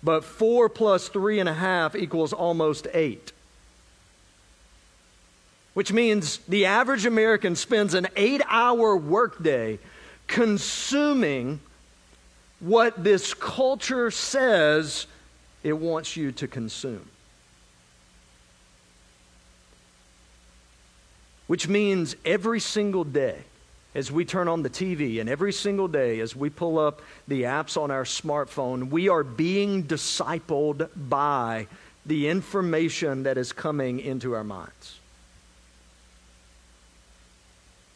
but 0.02 0.24
four 0.24 0.70
plus 0.70 1.10
three 1.10 1.40
and 1.40 1.50
a 1.50 1.54
half 1.54 1.96
equals 1.96 2.32
almost 2.32 2.88
eight. 2.94 3.32
Which 5.74 5.92
means 5.92 6.38
the 6.48 6.68
average 6.68 7.06
American 7.06 7.56
spends 7.56 7.96
an 7.96 8.08
eight 8.16 8.42
hour 8.48 8.96
workday 8.96 9.80
consuming 10.28 11.60
what 12.60 13.04
this 13.04 13.34
culture 13.34 14.12
says 14.12 15.08
it 15.64 15.74
wants 15.74 16.16
you 16.16 16.32
to 16.34 16.48
consume. 16.48 17.06
Which 21.48 21.68
means 21.68 22.16
every 22.24 22.60
single 22.60 23.04
day, 23.04 23.40
as 23.96 24.12
we 24.12 24.26
turn 24.26 24.48
on 24.48 24.64
the 24.64 24.70
TV 24.70 25.20
and 25.20 25.30
every 25.30 25.54
single 25.54 25.88
day 25.88 26.20
as 26.20 26.36
we 26.36 26.50
pull 26.50 26.80
up 26.80 27.02
the 27.28 27.44
apps 27.44 27.80
on 27.80 27.92
our 27.92 28.04
smartphone, 28.04 28.90
we 28.90 29.10
are 29.10 29.24
being 29.24 29.84
discipled 29.84 30.90
by 30.96 31.68
the 32.06 32.28
information 32.28 33.24
that 33.24 33.38
is 33.38 33.54
coming 33.54 34.00
into 34.00 34.34
our 34.34 34.44
minds. 34.44 35.00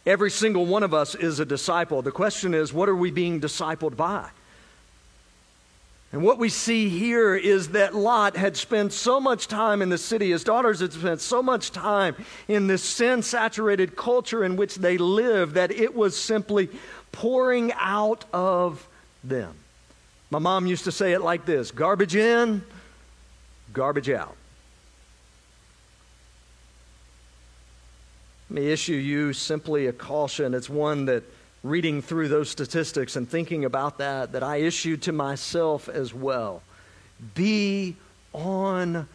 Every 0.06 0.32
single 0.32 0.66
one 0.66 0.84
of 0.84 0.94
us 0.94 1.16
is 1.16 1.42
a 1.42 1.46
disciple. 1.46 2.02
The 2.02 2.12
question 2.12 2.54
is, 2.54 2.72
what 2.72 2.88
are 2.88 2.96
we 2.96 3.12
being 3.12 3.42
discipled 3.42 3.98
by? 3.98 4.30
And 6.14 6.24
what 6.24 6.40
we 6.40 6.48
see 6.48 6.88
here 6.88 7.36
is 7.36 7.70
that 7.70 7.94
Lot 7.94 8.38
had 8.38 8.56
spent 8.56 8.94
so 8.94 9.20
much 9.20 9.48
time 9.48 9.82
in 9.82 9.90
the 9.90 9.98
city, 9.98 10.32
his 10.32 10.44
daughters 10.44 10.80
had 10.80 10.94
spent 10.94 11.20
so 11.20 11.44
much 11.44 11.72
time 11.72 12.16
in 12.48 12.68
this 12.68 12.82
sin 12.82 13.22
saturated 13.22 13.96
culture 13.96 14.44
in 14.44 14.56
which 14.56 14.76
they 14.76 14.98
live 14.98 15.56
that 15.56 15.72
it 15.72 15.94
was 15.94 16.16
simply 16.16 16.70
pouring 17.12 17.74
out 17.74 18.24
of 18.32 18.88
them. 19.24 19.54
My 20.30 20.40
mom 20.40 20.66
used 20.66 20.86
to 20.86 20.92
say 20.92 21.12
it 21.12 21.22
like 21.22 21.46
this 21.46 21.72
garbage 21.72 22.16
in, 22.16 22.64
garbage 23.74 24.10
out. 24.10 24.36
Let 28.50 28.62
me 28.62 28.72
issue 28.72 28.94
you 28.94 29.34
simply 29.34 29.88
a 29.88 29.94
caution. 29.94 30.54
It's 30.54 30.70
one 30.70 31.06
that 31.06 31.24
reading 31.70 32.02
through 32.02 32.30
those 32.30 32.50
statistics 32.50 33.16
and 33.16 33.30
thinking 33.30 33.66
about 33.66 33.98
that 33.98 34.32
that 34.32 34.44
I 34.44 34.58
issue 34.58 34.98
to 34.98 35.12
myself 35.12 35.90
as 35.90 36.14
well. 36.14 36.62
Be 37.36 37.96
on 38.34 39.08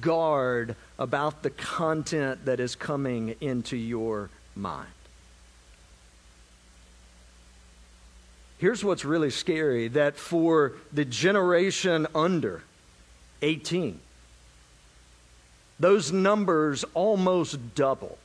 guard 0.00 0.76
about 0.98 1.42
the 1.42 1.50
content 1.50 2.44
that 2.44 2.60
is 2.60 2.74
coming 2.74 3.34
into 3.40 3.76
your 3.76 4.30
mind. 4.54 4.88
Here's 8.58 8.84
what's 8.84 9.06
really 9.06 9.30
scary 9.30 9.88
that 9.88 10.16
for 10.16 10.72
the 10.92 11.06
generation 11.06 12.06
under 12.14 12.62
18, 13.40 13.98
those 15.78 16.12
numbers 16.12 16.84
almost 16.92 17.74
double 17.74 18.18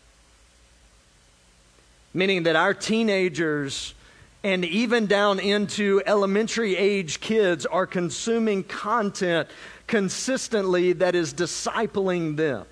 meaning 2.15 2.43
that 2.43 2.55
our 2.55 2.73
teenagers 2.73 3.93
and 4.41 4.63
even 4.63 5.05
down 5.05 5.37
into 5.37 6.01
elementary 6.05 6.77
age 6.77 7.19
kids 7.19 7.65
are 7.65 7.85
consuming 7.85 8.63
content 8.63 9.49
consistently 9.85 10.93
that 10.93 11.13
is 11.13 11.33
discipling 11.33 12.37
them. 12.37 12.65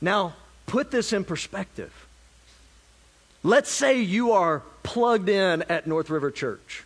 Now, 0.00 0.34
put 0.66 0.90
this 0.90 1.12
in 1.12 1.24
perspective. 1.24 1.92
Let's 3.44 3.70
say 3.70 4.00
you 4.00 4.32
are 4.32 4.62
plugged 4.82 5.28
in 5.28 5.62
at 5.62 5.86
North 5.86 6.10
River 6.10 6.32
Church. 6.32 6.84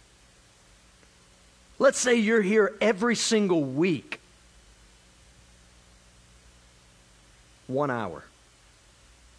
Let's 1.79 1.99
say 1.99 2.17
you're 2.17 2.43
here 2.43 2.75
every 2.81 3.17
single 3.17 3.65
week. 3.65 4.21
One 7.69 7.91
hour 7.91 8.23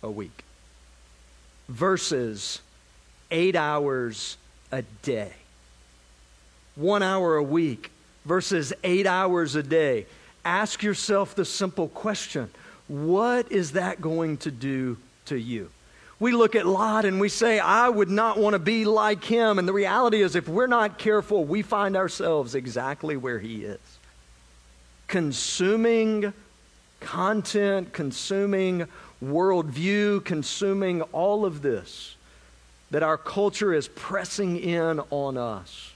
a 0.02 0.10
week 0.10 0.45
versus 1.68 2.62
eight 3.32 3.56
hours 3.56 4.38
a 4.72 4.84
day. 5.02 5.34
One 6.76 7.04
hour 7.04 7.38
a 7.38 7.44
week 7.44 7.92
versus 8.26 8.74
eight 8.84 9.08
hours 9.08 9.56
a 9.56 9.64
day. 9.64 10.06
Ask 10.44 10.84
yourself 10.84 11.36
the 11.36 11.46
simple 11.46 11.88
question 11.88 12.50
what 12.88 13.52
is 13.52 13.72
that 13.72 14.00
going 14.00 14.38
to 14.38 14.52
do 14.52 14.98
to 15.26 15.36
you? 15.36 15.70
We 16.20 16.32
look 16.32 16.56
at 16.56 16.66
Lot 16.66 17.06
and 17.06 17.20
we 17.20 17.30
say, 17.30 17.60
I 17.60 17.90
would 17.90 18.10
not 18.10 18.38
want 18.38 18.54
to 18.54 18.60
be 18.60 18.86
like 18.86 19.24
him. 19.24 19.60
And 19.60 19.68
the 19.68 19.74
reality 19.74 20.22
is, 20.22 20.36
if 20.36 20.48
we're 20.48 20.68
not 20.68 20.98
careful, 20.98 21.44
we 21.44 21.62
find 21.62 21.98
ourselves 21.98 22.56
exactly 22.56 23.18
where 23.18 23.40
he 23.40 23.66
is. 23.66 23.80
Consuming 25.08 26.32
content, 27.00 27.92
consuming 27.92 28.88
worldview, 29.24 30.24
consuming 30.24 31.02
all 31.02 31.46
of 31.46 31.62
this, 31.62 32.16
that 32.92 33.04
our 33.04 33.18
culture 33.18 33.74
is 33.74 33.88
pressing 33.88 34.58
in 34.58 35.00
on 35.10 35.38
us. 35.38 35.92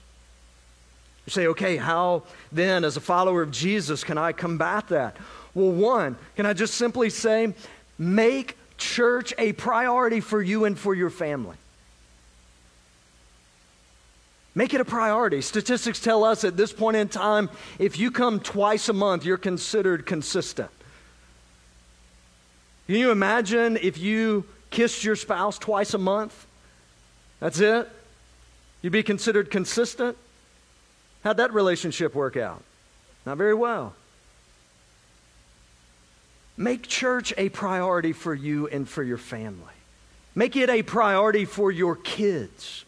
You 1.26 1.30
say, 1.30 1.46
okay, 1.48 1.76
how 1.76 2.24
then, 2.50 2.84
as 2.84 2.96
a 2.96 3.00
follower 3.00 3.42
of 3.42 3.50
Jesus, 3.50 4.02
can 4.02 4.18
I 4.18 4.32
combat 4.32 4.88
that? 4.88 5.16
Well, 5.54 5.70
one, 5.70 6.16
can 6.36 6.46
I 6.46 6.52
just 6.52 6.74
simply 6.74 7.10
say, 7.10 7.54
make 7.98 8.56
church 8.78 9.34
a 9.38 9.52
priority 9.52 10.20
for 10.20 10.42
you 10.42 10.64
and 10.64 10.78
for 10.78 10.94
your 10.94 11.10
family? 11.10 11.56
Make 14.54 14.74
it 14.74 14.80
a 14.80 14.84
priority. 14.84 15.42
Statistics 15.42 16.00
tell 16.00 16.24
us 16.24 16.42
at 16.42 16.56
this 16.56 16.72
point 16.72 16.96
in 16.96 17.08
time, 17.08 17.50
if 17.78 17.98
you 17.98 18.10
come 18.10 18.40
twice 18.40 18.88
a 18.88 18.92
month, 18.92 19.24
you're 19.24 19.36
considered 19.36 20.06
consistent. 20.06 20.70
Can 22.90 22.98
you 22.98 23.12
imagine 23.12 23.78
if 23.80 23.98
you 23.98 24.44
kissed 24.70 25.04
your 25.04 25.14
spouse 25.14 25.60
twice 25.60 25.94
a 25.94 25.98
month? 25.98 26.48
That's 27.38 27.60
it? 27.60 27.88
You'd 28.82 28.92
be 28.92 29.04
considered 29.04 29.48
consistent? 29.48 30.16
How'd 31.22 31.36
that 31.36 31.54
relationship 31.54 32.16
work 32.16 32.36
out? 32.36 32.64
Not 33.24 33.36
very 33.38 33.54
well. 33.54 33.94
Make 36.56 36.88
church 36.88 37.32
a 37.38 37.50
priority 37.50 38.12
for 38.12 38.34
you 38.34 38.66
and 38.66 38.88
for 38.88 39.04
your 39.04 39.18
family. 39.18 39.76
Make 40.34 40.56
it 40.56 40.68
a 40.68 40.82
priority 40.82 41.44
for 41.44 41.70
your 41.70 41.94
kids. 41.94 42.84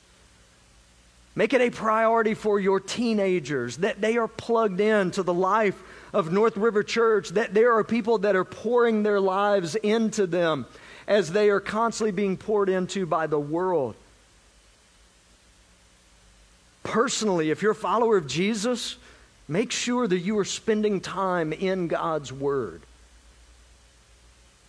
Make 1.37 1.53
it 1.53 1.61
a 1.61 1.71
priority 1.71 2.35
for 2.35 2.59
your 2.59 2.81
teenagers 2.81 3.77
that 3.77 4.01
they 4.01 4.17
are 4.17 4.27
plugged 4.27 4.81
in 4.81 5.13
to 5.13 5.23
the 5.23 5.33
life 5.33 5.81
of 6.13 6.33
North 6.33 6.57
River 6.57 6.83
Church 6.83 7.31
that 7.31 7.55
there 7.55 7.73
are 7.73 7.85
people 7.85 8.19
that 8.19 8.37
are 8.37 8.45
pouring 8.45 9.03
their 9.03 9.21
lives 9.21 9.75
into 9.77 10.27
them 10.27 10.67
as 11.07 11.33
they 11.33 11.51
are 11.51 11.61
constantly 11.61 12.13
being 12.13 12.37
poured 12.37 12.69
into 12.69 13.07
by 13.07 13.27
the 13.27 13.41
world. 13.41 13.95
Personally, 16.83 17.51
if 17.51 17.63
you're 17.63 17.73
a 17.73 17.77
follower 17.77 18.17
of 18.17 18.27
Jesus, 18.27 18.97
make 19.49 19.73
sure 19.73 20.07
that 20.07 20.19
you 20.19 20.39
are 20.39 20.45
spending 20.45 21.01
time 21.01 21.53
in 21.53 21.89
God's 21.89 22.33
Word. 22.33 22.83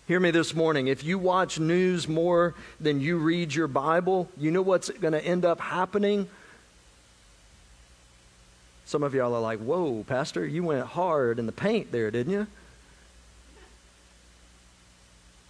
Hear 0.07 0.19
me 0.19 0.31
this 0.31 0.53
morning. 0.53 0.87
If 0.87 1.03
you 1.03 1.17
watch 1.17 1.59
news 1.59 2.07
more 2.07 2.55
than 2.79 2.99
you 2.99 3.17
read 3.17 3.55
your 3.55 3.67
Bible, 3.67 4.29
you 4.37 4.51
know 4.51 4.61
what's 4.61 4.89
going 4.89 5.13
to 5.13 5.23
end 5.23 5.45
up 5.45 5.59
happening? 5.59 6.27
Some 8.85 9.03
of 9.03 9.13
y'all 9.13 9.33
are 9.33 9.41
like, 9.41 9.59
whoa, 9.59 10.03
Pastor, 10.07 10.45
you 10.45 10.63
went 10.63 10.85
hard 10.85 11.39
in 11.39 11.45
the 11.45 11.51
paint 11.51 11.91
there, 11.91 12.11
didn't 12.11 12.33
you? 12.33 12.47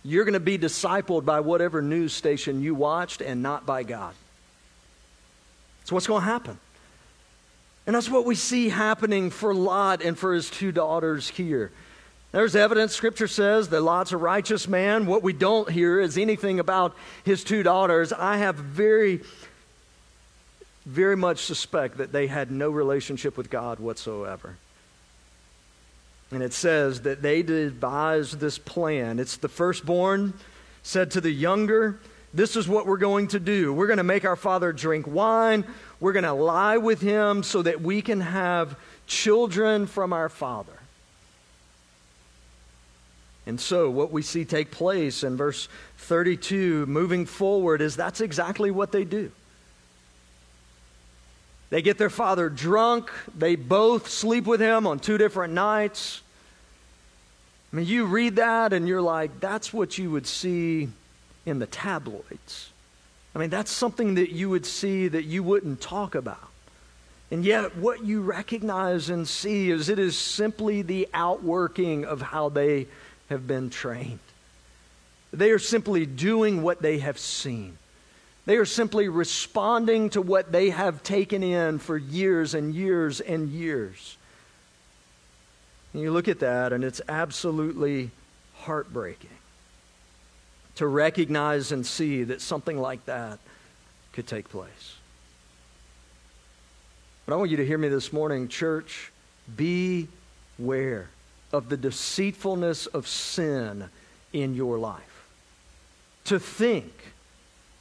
You're 0.04 0.26
going 0.26 0.34
to 0.34 0.40
be 0.40 0.58
discipled 0.58 1.26
by 1.26 1.40
whatever 1.40 1.82
news 1.82 2.14
station 2.14 2.62
you 2.62 2.76
watched 2.76 3.22
and 3.22 3.42
not 3.42 3.66
by 3.66 3.84
God. 3.84 4.14
That's 5.80 5.92
what's 5.92 6.08
going 6.08 6.22
to 6.22 6.28
happen. 6.28 6.60
And 7.86 7.96
that's 7.96 8.10
what 8.10 8.26
we 8.26 8.36
see 8.36 8.70
happening 8.70 9.30
for 9.30 9.54
Lot 9.54 10.02
and 10.04 10.18
for 10.18 10.34
his 10.34 10.50
two 10.50 10.72
daughters 10.72 11.30
here. 11.30 11.72
There's 12.32 12.56
evidence, 12.56 12.96
Scripture 12.96 13.28
says, 13.28 13.70
that 13.70 13.82
Lot's 13.82 14.12
a 14.12 14.18
righteous 14.18 14.68
man. 14.68 15.06
What 15.06 15.22
we 15.22 15.34
don't 15.34 15.70
hear 15.70 16.00
is 16.00 16.18
anything 16.18 16.60
about 16.60 16.96
his 17.24 17.44
two 17.44 17.62
daughters. 17.62 18.12
I 18.12 18.38
have 18.38 18.56
very 18.56 19.22
very 20.86 21.16
much 21.16 21.40
suspect 21.40 21.98
that 21.98 22.12
they 22.12 22.28
had 22.28 22.52
no 22.52 22.70
relationship 22.70 23.38
with 23.38 23.50
God 23.50 23.80
whatsoever. 23.80 24.58
And 26.32 26.42
it 26.42 26.54
says 26.54 27.02
that 27.02 27.22
they 27.22 27.44
devised 27.44 28.40
this 28.40 28.58
plan. 28.58 29.20
It's 29.20 29.38
the 29.38 29.50
firstborn 29.50 30.34
said 30.82 31.12
to 31.12 31.22
the 31.22 31.32
younger, 31.32 32.00
This 32.34 32.56
is 32.56 32.68
what 32.68 32.86
we're 32.86 32.98
going 32.98 33.30
to 33.30 33.40
do. 33.40 33.72
We're 33.74 33.88
going 33.88 33.98
to 33.98 34.04
make 34.04 34.26
our 34.26 34.36
father 34.36 34.74
drink 34.74 35.08
wine. 35.08 35.64
We're 36.00 36.14
going 36.14 36.24
to 36.24 36.34
lie 36.34 36.78
with 36.78 37.02
him 37.02 37.44
so 37.44 37.62
that 37.62 37.82
we 37.82 38.02
can 38.02 38.22
have 38.22 38.78
children 39.08 39.88
from 39.88 40.12
our 40.12 40.28
father. 40.28 40.74
And 43.46 43.60
so, 43.60 43.90
what 43.90 44.12
we 44.12 44.22
see 44.22 44.46
take 44.46 44.72
place 44.72 45.24
in 45.24 45.36
verse 45.36 45.68
32, 45.98 46.86
moving 46.86 47.26
forward, 47.26 47.82
is 47.82 47.96
that's 47.96 48.22
exactly 48.22 48.72
what 48.72 48.92
they 48.92 49.04
do. 49.04 49.32
They 51.74 51.82
get 51.82 51.98
their 51.98 52.12
father 52.12 52.50
drunk. 52.50 53.10
They 53.36 53.56
both 53.56 54.08
sleep 54.08 54.46
with 54.46 54.62
him 54.62 54.86
on 54.86 55.00
two 55.00 55.18
different 55.18 55.56
nights. 55.56 56.22
I 57.72 57.78
mean, 57.78 57.88
you 57.88 58.06
read 58.06 58.36
that 58.36 58.74
and 58.74 58.88
you're 58.88 59.02
like, 59.02 59.40
that's 59.40 59.74
what 59.74 59.98
you 59.98 60.12
would 60.12 60.28
see 60.28 60.90
in 61.48 61.58
the 61.58 61.66
tabloids. 61.66 62.70
I 63.34 63.40
mean, 63.40 63.50
that's 63.50 63.72
something 63.72 64.14
that 64.14 64.30
you 64.32 64.52
would 64.52 64.68
see 64.68 65.08
that 65.08 65.24
you 65.24 65.42
wouldn't 65.42 65.82
talk 65.82 66.14
about. 66.14 66.52
And 67.32 67.44
yet, 67.44 67.76
what 67.76 68.06
you 68.06 68.22
recognize 68.22 69.10
and 69.10 69.28
see 69.28 69.72
is 69.72 69.90
it 69.90 69.98
is 69.98 70.16
simply 70.16 70.84
the 70.84 71.10
outworking 71.12 72.06
of 72.06 72.22
how 72.22 72.50
they 72.50 72.86
have 73.32 73.48
been 73.48 73.72
trained. 73.72 74.20
They 75.32 75.50
are 75.50 75.58
simply 75.58 76.06
doing 76.06 76.62
what 76.62 76.84
they 76.84 77.00
have 77.00 77.18
seen. 77.18 77.80
They 78.46 78.58
are 78.58 78.66
simply 78.66 79.08
responding 79.08 80.10
to 80.12 80.22
what 80.22 80.52
they 80.52 80.70
have 80.70 81.02
taken 81.02 81.44
in 81.44 81.80
for 81.80 81.98
years 81.98 82.54
and 82.54 82.76
years 82.76 83.22
and 83.22 83.50
years. 83.50 84.18
And 85.94 86.02
you 86.02 86.12
look 86.12 86.28
at 86.28 86.40
that, 86.40 86.74
and 86.74 86.84
it's 86.84 87.02
absolutely 87.08 88.12
heartbreaking 88.56 89.30
to 90.76 90.88
recognize 90.88 91.72
and 91.72 91.86
see 91.86 92.24
that 92.24 92.42
something 92.42 92.78
like 92.78 93.06
that 93.06 93.40
could 94.12 94.28
take 94.28 94.50
place. 94.50 94.96
But 97.26 97.34
I 97.34 97.38
want 97.38 97.52
you 97.52 97.58
to 97.58 97.66
hear 97.66 97.78
me 97.78 97.88
this 97.88 98.12
morning, 98.12 98.48
church. 98.48 99.12
Beware 99.56 101.10
of 101.52 101.70
the 101.70 101.78
deceitfulness 101.78 102.88
of 102.88 103.08
sin 103.08 103.90
in 104.34 104.56
your 104.56 104.78
life. 104.78 105.26
To 106.26 106.40
think 106.40 107.13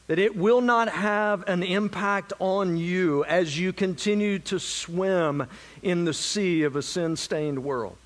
that 0.06 0.18
it 0.18 0.36
will 0.36 0.60
not 0.60 0.88
have 0.88 1.48
an 1.48 1.62
impact 1.62 2.32
on 2.38 2.76
you 2.76 3.24
as 3.24 3.58
you 3.58 3.72
continue 3.72 4.38
to 4.38 4.58
swim 4.58 5.46
in 5.82 6.04
the 6.04 6.14
sea 6.14 6.64
of 6.64 6.76
a 6.76 6.82
sin 6.82 7.16
stained 7.16 7.62
world. 7.62 7.96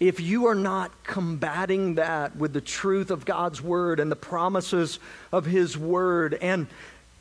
If 0.00 0.18
you 0.18 0.46
are 0.46 0.54
not 0.54 1.04
combating 1.04 1.96
that 1.96 2.34
with 2.34 2.54
the 2.54 2.62
truth 2.62 3.10
of 3.10 3.26
God's 3.26 3.60
word 3.60 4.00
and 4.00 4.10
the 4.10 4.16
promises 4.16 4.98
of 5.30 5.44
his 5.44 5.76
word 5.76 6.34
and 6.40 6.66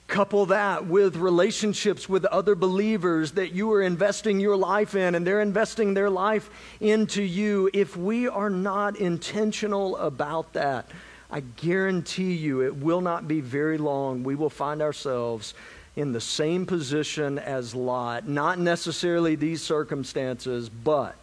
couple 0.08 0.48
that 0.48 0.88
with 0.88 1.16
relationships 1.16 2.10
with 2.10 2.26
other 2.26 2.56
believers 2.56 3.34
that 3.34 3.52
you 3.52 3.72
are 3.74 3.82
investing 3.82 4.40
your 4.40 4.58
life 4.58 4.96
in 4.96 5.14
and 5.14 5.26
they're 5.26 5.42
investing 5.42 5.94
their 5.94 6.10
life 6.10 6.50
into 6.80 7.22
you, 7.22 7.70
if 7.74 7.96
we 7.96 8.28
are 8.28 8.50
not 8.50 8.96
intentional 8.96 9.96
about 9.98 10.54
that, 10.54 10.90
I 11.32 11.42
guarantee 11.42 12.34
you 12.34 12.62
it 12.62 12.76
will 12.76 13.02
not 13.02 13.28
be 13.28 13.42
very 13.42 13.78
long. 13.78 14.24
We 14.24 14.36
will 14.36 14.50
find 14.50 14.82
ourselves 14.82 15.54
in 15.96 16.12
the 16.12 16.22
same 16.22 16.66
position 16.66 17.38
as 17.38 17.76
Lot. 17.76 18.28
Not 18.28 18.58
necessarily 18.58 19.36
these 19.36 19.62
circumstances, 19.62 20.70
but 20.70 21.16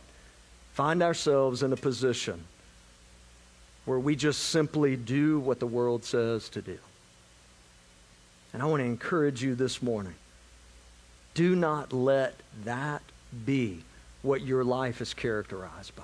find 0.74 1.02
ourselves 1.02 1.62
in 1.62 1.72
a 1.72 1.76
position 1.76 2.44
where 3.84 3.98
we 3.98 4.14
just 4.16 4.44
simply 4.44 4.96
do 4.96 5.40
what 5.40 5.60
the 5.60 5.66
world 5.66 6.04
says 6.04 6.48
to 6.50 6.62
do. 6.62 6.78
And 8.52 8.62
I 8.62 8.66
want 8.66 8.80
to 8.80 8.86
encourage 8.86 9.42
you 9.42 9.54
this 9.54 9.82
morning 9.82 10.14
do 11.34 11.54
not 11.54 11.92
let 11.92 12.34
that 12.64 13.02
be 13.44 13.82
what 14.22 14.40
your 14.40 14.64
life 14.64 15.00
is 15.02 15.12
characterized 15.12 15.94
by. 15.94 16.02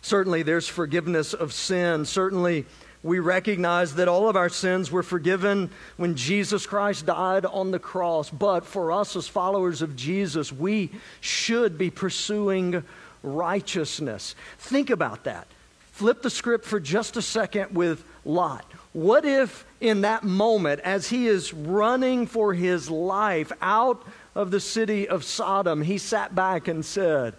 Certainly, 0.00 0.44
there's 0.44 0.68
forgiveness 0.68 1.34
of 1.34 1.52
sin. 1.52 2.04
Certainly, 2.04 2.64
we 3.02 3.20
recognize 3.20 3.94
that 3.94 4.08
all 4.08 4.28
of 4.28 4.36
our 4.36 4.48
sins 4.48 4.90
were 4.90 5.02
forgiven 5.02 5.70
when 5.96 6.16
Jesus 6.16 6.66
Christ 6.66 7.06
died 7.06 7.46
on 7.46 7.70
the 7.70 7.78
cross. 7.78 8.28
But 8.28 8.66
for 8.66 8.90
us 8.90 9.14
as 9.14 9.28
followers 9.28 9.82
of 9.82 9.94
Jesus, 9.94 10.52
we 10.52 10.90
should 11.20 11.78
be 11.78 11.90
pursuing 11.90 12.82
righteousness. 13.22 14.34
Think 14.58 14.90
about 14.90 15.24
that. 15.24 15.46
Flip 15.92 16.22
the 16.22 16.30
script 16.30 16.64
for 16.64 16.80
just 16.80 17.16
a 17.16 17.22
second 17.22 17.74
with 17.74 18.04
Lot. 18.24 18.64
What 18.92 19.24
if, 19.24 19.64
in 19.80 20.00
that 20.02 20.24
moment, 20.24 20.80
as 20.80 21.08
he 21.08 21.28
is 21.28 21.52
running 21.52 22.26
for 22.26 22.52
his 22.54 22.90
life 22.90 23.52
out 23.60 24.04
of 24.34 24.50
the 24.50 24.60
city 24.60 25.08
of 25.08 25.24
Sodom, 25.24 25.82
he 25.82 25.98
sat 25.98 26.34
back 26.34 26.68
and 26.68 26.84
said, 26.84 27.34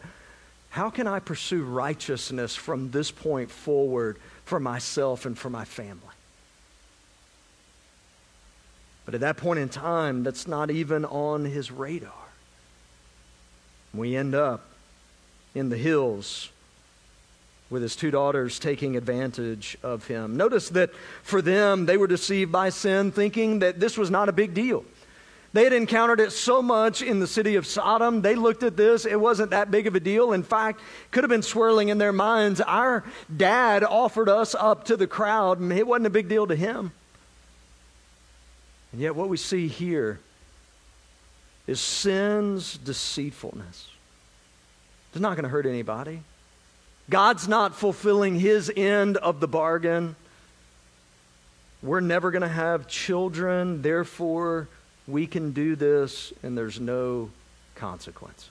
How 0.70 0.90
can 0.90 1.08
I 1.08 1.20
pursue 1.20 1.64
righteousness 1.64 2.56
from 2.56 2.92
this 2.92 3.12
point 3.12 3.52
forward 3.52 4.18
for 4.50 4.60
myself 4.60 5.26
and 5.26 5.38
for 5.38 5.50
my 5.50 5.64
family? 5.64 6.02
But 9.06 9.14
at 9.16 9.22
that 9.22 9.38
point 9.38 9.60
in 9.60 9.70
time, 9.70 10.24
that's 10.24 10.48
not 10.48 10.70
even 10.70 11.06
on 11.06 11.46
his 11.46 11.72
radar. 11.72 12.12
We 13.94 14.16
end 14.16 14.36
up 14.36 14.66
in 15.56 15.70
the 15.70 15.78
hills 15.78 16.50
with 17.70 17.82
his 17.82 17.96
two 17.96 18.12
daughters 18.12 18.60
taking 18.60 18.98
advantage 18.98 19.78
of 19.84 20.08
him. 20.08 20.36
Notice 20.36 20.70
that 20.70 20.92
for 21.24 21.42
them, 21.42 21.86
they 21.86 21.98
were 21.98 22.08
deceived 22.08 22.52
by 22.52 22.70
sin, 22.70 23.12
thinking 23.12 23.60
that 23.60 23.80
this 23.80 23.98
was 23.98 24.10
not 24.10 24.30
a 24.30 24.32
big 24.32 24.54
deal. 24.54 24.84
They 25.52 25.64
had 25.64 25.74
encountered 25.74 26.20
it 26.20 26.32
so 26.32 26.62
much 26.62 27.02
in 27.02 27.20
the 27.20 27.28
city 27.28 27.56
of 27.56 27.66
Sodom. 27.66 28.22
They 28.22 28.36
looked 28.36 28.62
at 28.62 28.78
this, 28.78 29.06
it 29.06 29.20
wasn't 29.20 29.50
that 29.52 29.72
big 29.72 29.88
of 29.88 29.96
a 29.96 30.00
deal. 30.00 30.32
In 30.34 30.44
fact, 30.44 30.80
could 31.12 31.24
have 31.24 31.30
been 31.30 31.42
swirling 31.42 31.90
in 31.90 31.98
their 31.98 32.14
minds. 32.14 32.62
Our 32.62 33.04
dad 33.36 33.84
offered 33.84 34.30
us 34.30 34.54
up 34.54 34.86
to 34.86 34.98
the 34.98 35.08
crowd, 35.08 35.60
and 35.60 35.72
it 35.74 35.88
wasn't 35.88 36.08
a 36.08 36.12
big 36.12 36.30
deal 36.30 36.46
to 36.46 36.56
him. 36.56 36.92
And 38.92 39.02
yet, 39.02 39.16
what 39.16 39.30
we 39.30 39.38
see 39.38 39.68
here 39.68 40.20
is 41.66 41.80
sin's 41.80 42.78
deceitfulness. 42.78 43.90
It's 45.12 45.22
not 45.22 45.36
going 45.36 45.44
to 45.44 45.50
hurt 45.50 45.66
anybody. 45.66 46.22
God's 47.10 47.48
not 47.48 47.76
fulfilling 47.76 48.40
his 48.40 48.72
end 48.76 49.18
of 49.18 49.40
the 49.40 49.48
bargain. 49.48 50.16
We're 51.82 52.02
never 52.02 52.30
going 52.30 52.44
to 52.44 52.48
have 52.48 52.88
children, 52.88 53.82
therefore, 53.82 54.68
we 55.10 55.28
can 55.28 55.52
do 55.52 55.76
this 55.76 56.32
and 56.44 56.58
there's 56.58 56.80
no 56.80 57.30
consequences. 57.76 58.50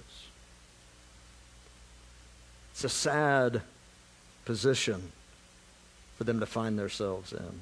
It's 2.73 2.85
a 2.85 2.89
sad 2.89 3.63
position 4.45 5.13
for 6.17 6.25
them 6.25 6.41
to 6.41 6.47
find 6.47 6.79
themselves 6.79 7.33
in. 7.33 7.61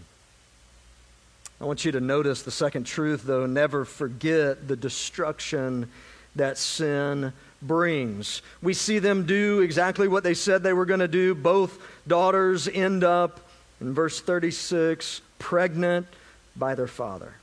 I 1.61 1.65
want 1.65 1.85
you 1.85 1.93
to 1.93 2.01
notice 2.01 2.43
the 2.43 2.51
second 2.51 2.85
truth, 2.85 3.23
though. 3.25 3.47
Never 3.47 3.85
forget 3.85 4.69
the 4.69 4.77
destruction 4.77 5.91
that 6.35 6.59
sin 6.59 7.33
brings. 7.63 8.43
We 8.63 8.75
see 8.75 8.99
them 8.99 9.25
do 9.25 9.61
exactly 9.61 10.07
what 10.07 10.23
they 10.23 10.35
said 10.35 10.63
they 10.63 10.75
were 10.75 10.85
going 10.85 11.01
to 11.01 11.09
do. 11.09 11.35
Both 11.35 11.79
daughters 12.07 12.69
end 12.69 13.05
up, 13.05 13.41
in 13.81 13.95
verse 13.95 14.21
36, 14.21 15.23
pregnant 15.39 16.07
by 16.55 16.75
their 16.75 16.87
father. 16.87 17.35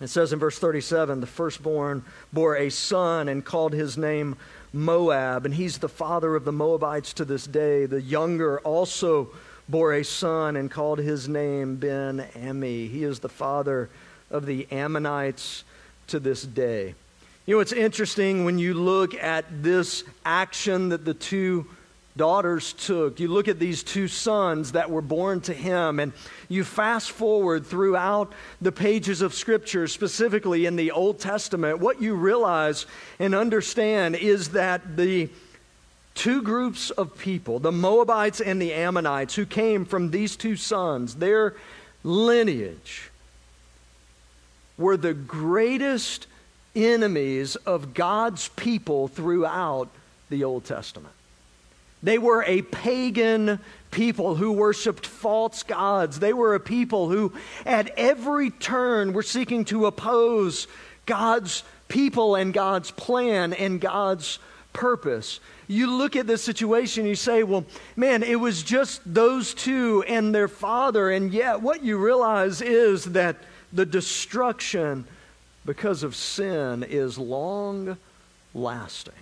It 0.00 0.08
says 0.08 0.32
in 0.32 0.38
verse 0.38 0.58
37 0.58 1.20
the 1.20 1.26
firstborn 1.26 2.04
bore 2.32 2.56
a 2.56 2.70
son 2.70 3.28
and 3.28 3.44
called 3.44 3.74
his 3.74 3.98
name 3.98 4.36
Moab, 4.72 5.44
and 5.44 5.54
he's 5.54 5.78
the 5.78 5.88
father 5.88 6.34
of 6.34 6.44
the 6.44 6.52
Moabites 6.52 7.12
to 7.14 7.24
this 7.24 7.46
day. 7.46 7.86
The 7.86 8.00
younger 8.00 8.60
also 8.60 9.28
bore 9.68 9.94
a 9.94 10.04
son 10.04 10.56
and 10.56 10.70
called 10.70 10.98
his 10.98 11.28
name 11.28 11.76
Ben 11.76 12.26
Ammi. 12.34 12.90
He 12.90 13.04
is 13.04 13.18
the 13.18 13.28
father 13.28 13.90
of 14.30 14.46
the 14.46 14.66
Ammonites 14.70 15.64
to 16.08 16.18
this 16.18 16.42
day. 16.42 16.94
You 17.46 17.56
know, 17.56 17.60
it's 17.60 17.72
interesting 17.72 18.44
when 18.44 18.58
you 18.58 18.74
look 18.74 19.14
at 19.14 19.44
this 19.62 20.04
action 20.24 20.90
that 20.90 21.04
the 21.04 21.14
two 21.14 21.66
daughters 22.16 22.72
took. 22.72 23.20
You 23.20 23.28
look 23.28 23.48
at 23.48 23.58
these 23.58 23.82
two 23.82 24.08
sons 24.08 24.72
that 24.72 24.90
were 24.90 25.02
born 25.02 25.40
to 25.42 25.54
him, 25.54 26.00
and 26.00 26.12
you 26.48 26.64
fast 26.64 27.10
forward 27.10 27.66
throughout 27.66 28.32
the 28.60 28.72
pages 28.72 29.22
of 29.22 29.34
Scripture, 29.34 29.86
specifically 29.86 30.66
in 30.66 30.76
the 30.76 30.90
Old 30.90 31.18
Testament. 31.18 31.78
What 31.78 32.02
you 32.02 32.14
realize 32.14 32.86
and 33.18 33.34
understand 33.34 34.16
is 34.16 34.50
that 34.50 34.96
the 34.96 35.30
two 36.14 36.42
groups 36.42 36.90
of 36.90 37.16
people, 37.16 37.58
the 37.58 37.72
Moabites 37.72 38.40
and 38.40 38.60
the 38.60 38.72
Ammonites, 38.72 39.34
who 39.34 39.46
came 39.46 39.84
from 39.84 40.10
these 40.10 40.36
two 40.36 40.56
sons, 40.56 41.14
their 41.14 41.54
lineage 42.02 43.10
were 44.76 44.96
the 44.96 45.14
greatest 45.14 46.26
enemies 46.74 47.56
of 47.56 47.94
God's 47.94 48.48
people 48.48 49.08
throughout 49.08 49.88
the 50.28 50.44
Old 50.44 50.64
Testament. 50.64 51.14
They 52.02 52.18
were 52.18 52.44
a 52.44 52.62
pagan 52.62 53.60
people 53.90 54.36
who 54.36 54.52
worshiped 54.52 55.06
false 55.06 55.62
gods. 55.62 56.18
They 56.18 56.32
were 56.32 56.54
a 56.54 56.60
people 56.60 57.08
who, 57.08 57.32
at 57.66 57.90
every 57.96 58.50
turn, 58.50 59.12
were 59.12 59.22
seeking 59.22 59.64
to 59.66 59.86
oppose 59.86 60.66
God's 61.06 61.62
people 61.88 62.36
and 62.36 62.54
God's 62.54 62.90
plan 62.90 63.52
and 63.52 63.80
God's 63.80 64.38
purpose. 64.72 65.40
You 65.66 65.90
look 65.90 66.16
at 66.16 66.26
this 66.26 66.42
situation, 66.42 67.06
you 67.06 67.14
say, 67.14 67.42
well, 67.42 67.64
man, 67.96 68.22
it 68.22 68.38
was 68.38 68.62
just 68.62 69.00
those 69.04 69.54
two 69.54 70.04
and 70.08 70.34
their 70.34 70.48
father. 70.48 71.10
And 71.10 71.32
yet, 71.32 71.60
what 71.60 71.82
you 71.82 71.98
realize 71.98 72.60
is 72.60 73.04
that 73.06 73.36
the 73.72 73.86
destruction 73.86 75.06
because 75.66 76.02
of 76.02 76.16
sin 76.16 76.82
is 76.82 77.18
long 77.18 77.96
lasting. 78.54 79.12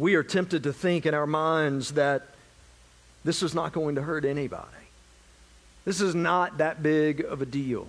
We 0.00 0.14
are 0.14 0.22
tempted 0.22 0.62
to 0.62 0.72
think 0.72 1.04
in 1.04 1.12
our 1.12 1.26
minds 1.26 1.92
that 1.92 2.28
this 3.22 3.42
is 3.42 3.54
not 3.54 3.74
going 3.74 3.96
to 3.96 4.02
hurt 4.02 4.24
anybody. 4.24 4.64
This 5.84 6.00
is 6.00 6.14
not 6.14 6.56
that 6.56 6.82
big 6.82 7.20
of 7.20 7.42
a 7.42 7.46
deal. 7.46 7.86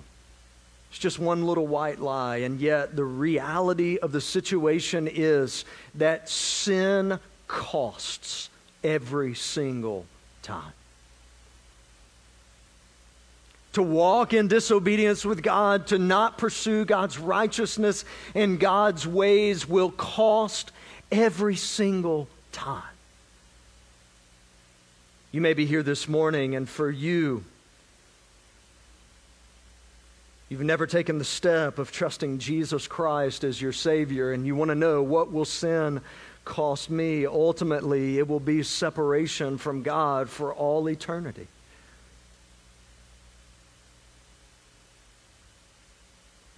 It's 0.90 1.00
just 1.00 1.20
one 1.20 1.46
little 1.46 1.68
white 1.68 2.02
lie. 2.02 2.38
And 2.38 2.60
yet, 2.60 2.98
the 2.98 3.06
reality 3.06 3.98
of 3.98 4.12
the 4.12 4.20
situation 4.20 5.08
is 5.10 5.64
that 5.96 6.28
sin 6.28 7.18
costs 7.48 8.50
every 8.84 9.34
single 9.34 10.06
time. 10.42 10.74
To 13.72 13.84
walk 13.84 14.34
in 14.34 14.50
disobedience 14.50 15.24
with 15.24 15.42
God, 15.42 15.88
to 15.88 15.98
not 15.98 16.38
pursue 16.38 16.84
God's 16.84 17.18
righteousness 17.18 18.04
and 18.36 18.60
God's 18.60 19.08
ways 19.08 19.66
will 19.66 19.92
cost 19.92 20.74
every 21.12 21.56
single 21.56 22.28
time. 22.52 22.84
You 25.32 25.42
may 25.42 25.54
be 25.54 25.66
here 25.66 25.84
this 25.84 26.08
morning, 26.08 26.56
and 26.56 26.68
for 26.68 26.90
you, 26.90 27.44
You've 30.52 30.60
never 30.60 30.86
taken 30.86 31.18
the 31.18 31.24
step 31.24 31.80
of 31.80 31.94
trusting 31.94 32.40
Jesus 32.40 32.86
Christ 32.86 33.46
as 33.46 33.62
your 33.62 33.72
Savior, 33.72 34.34
and 34.34 34.46
you 34.46 34.54
want 34.54 34.68
to 34.68 34.76
know 34.76 35.02
what 35.02 35.32
will 35.32 35.46
sin 35.46 36.02
cost 36.44 36.90
me? 36.90 37.26
Ultimately, 37.26 38.20
it 38.20 38.28
will 38.28 38.42
be 38.42 38.62
separation 38.62 39.58
from 39.58 39.82
God 39.82 40.30
for 40.30 40.54
all 40.54 40.90
eternity. 40.90 41.48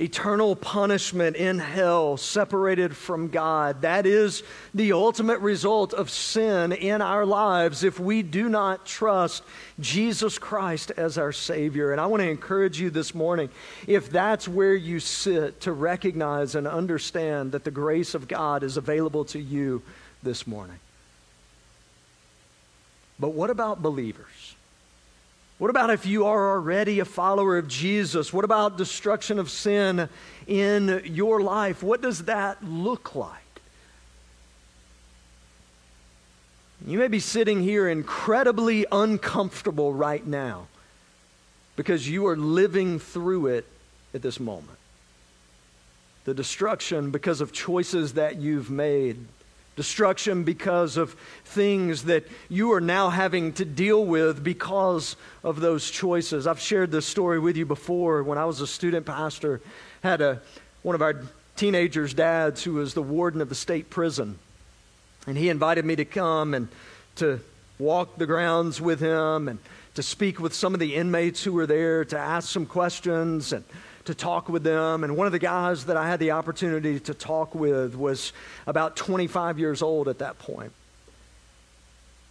Eternal 0.04 0.56
punishment 0.56 1.38
in 1.38 1.58
hell, 1.58 2.18
separated 2.18 2.96
from 2.96 3.30
God. 3.30 3.82
That 3.84 4.06
is 4.06 4.44
the 4.74 4.92
ultimate 4.92 5.40
result 5.40 5.94
of 5.94 6.10
sin 6.10 6.74
in 6.74 7.02
our 7.02 7.26
lives 7.26 7.84
if 7.84 8.00
we 8.00 8.22
do 8.22 8.50
not 8.50 8.86
trust 8.86 9.44
Jesus 9.80 10.38
Christ 10.38 10.92
as 10.98 11.18
our 11.18 11.32
Savior. 11.32 11.92
And 11.92 12.02
I 12.02 12.08
want 12.08 12.22
to 12.22 12.30
encourage 12.30 12.80
you 12.80 12.90
this 12.90 13.16
morning, 13.16 13.50
if 13.88 14.10
that's 14.10 14.48
where 14.48 14.76
you 14.76 15.00
sit, 15.00 15.62
to 15.62 15.72
recognize 15.72 16.56
and 16.56 16.68
understand 16.68 17.54
that 17.54 17.64
the 17.64 17.72
grace 17.72 18.14
of 18.14 18.28
God 18.28 18.62
is 18.62 18.76
available 18.76 19.24
to 19.26 19.40
you 19.40 19.82
this 20.22 20.46
morning. 20.46 20.80
But 23.20 23.30
what 23.30 23.50
about 23.50 23.82
believers? 23.82 24.43
What 25.64 25.70
about 25.70 25.92
if 25.92 26.06
you 26.06 26.26
are 26.26 26.50
already 26.50 27.00
a 27.00 27.06
follower 27.06 27.58
of 27.58 27.70
Jesus? 27.70 28.34
What 28.34 28.44
about 28.44 28.78
destruction 28.78 29.40
of 29.40 29.50
sin 29.50 30.10
in 30.46 31.04
your 31.06 31.42
life? 31.42 31.82
What 31.82 32.02
does 32.02 32.26
that 32.26 32.62
look 32.62 33.16
like? 33.16 33.40
You 36.86 37.00
may 37.00 37.08
be 37.08 37.22
sitting 37.22 37.64
here 37.64 37.88
incredibly 37.88 38.86
uncomfortable 38.92 39.94
right 39.94 40.28
now 40.28 40.68
because 41.78 42.10
you 42.10 42.28
are 42.28 42.36
living 42.36 43.00
through 43.00 43.48
it 43.48 43.66
at 44.14 44.22
this 44.22 44.42
moment. 44.42 44.78
The 46.26 46.34
destruction 46.34 47.10
because 47.10 47.40
of 47.40 47.54
choices 47.54 48.16
that 48.16 48.36
you've 48.36 48.70
made 48.70 49.16
destruction 49.76 50.44
because 50.44 50.98
of 50.98 51.14
things 51.46 52.04
that 52.04 52.26
you 52.50 52.72
are 52.74 52.82
now 52.82 53.10
having 53.10 53.54
to 53.54 53.66
deal 53.66 54.06
with 54.06 54.44
because 54.44 55.16
of 55.44 55.60
those 55.60 55.90
choices. 55.90 56.46
I've 56.46 56.60
shared 56.60 56.92
this 56.92 57.06
story 57.06 57.40
with 57.40 57.58
you 57.58 57.66
before 57.66 58.24
when 58.24 58.38
I 58.38 58.46
was 58.46 58.62
a 58.62 58.68
student 58.68 59.06
pastor, 59.06 59.62
had 60.02 60.22
a 60.22 60.42
one 60.84 60.96
of 60.96 61.02
our 61.02 61.22
teenagers' 61.56 62.14
dads 62.14 62.64
who 62.64 62.74
was 62.74 62.94
the 62.94 63.02
warden 63.02 63.42
of 63.42 63.50
the 63.50 63.56
state 63.56 63.90
prison. 63.90 64.38
And 65.26 65.38
he 65.38 65.50
invited 65.50 65.86
me 65.86 65.96
to 65.96 66.06
come 66.06 66.54
and 66.54 66.68
to 67.16 67.40
walk 67.80 68.18
the 68.18 68.26
grounds 68.26 68.82
with 68.82 69.00
him 69.00 69.48
and 69.48 69.60
to 69.96 70.04
speak 70.04 70.40
with 70.40 70.54
some 70.54 70.74
of 70.74 70.80
the 70.80 70.96
inmates 70.96 71.44
who 71.44 71.54
were 71.54 71.68
there, 71.68 72.04
to 72.06 72.18
ask 72.18 72.50
some 72.50 72.66
questions 72.66 73.54
and 73.54 73.64
to 74.06 74.14
talk 74.14 74.50
with 74.50 74.64
them. 74.64 75.04
And 75.04 75.16
one 75.16 75.28
of 75.28 75.34
the 75.34 75.40
guys 75.40 75.86
that 75.86 75.98
I 75.98 76.08
had 76.08 76.20
the 76.20 76.32
opportunity 76.32 77.00
to 77.02 77.14
talk 77.14 77.56
with 77.56 77.96
was 77.96 78.34
about 78.68 78.96
25 78.96 79.60
years 79.60 79.82
old 79.82 80.08
at 80.08 80.20
that 80.20 80.40
point. 80.40 80.72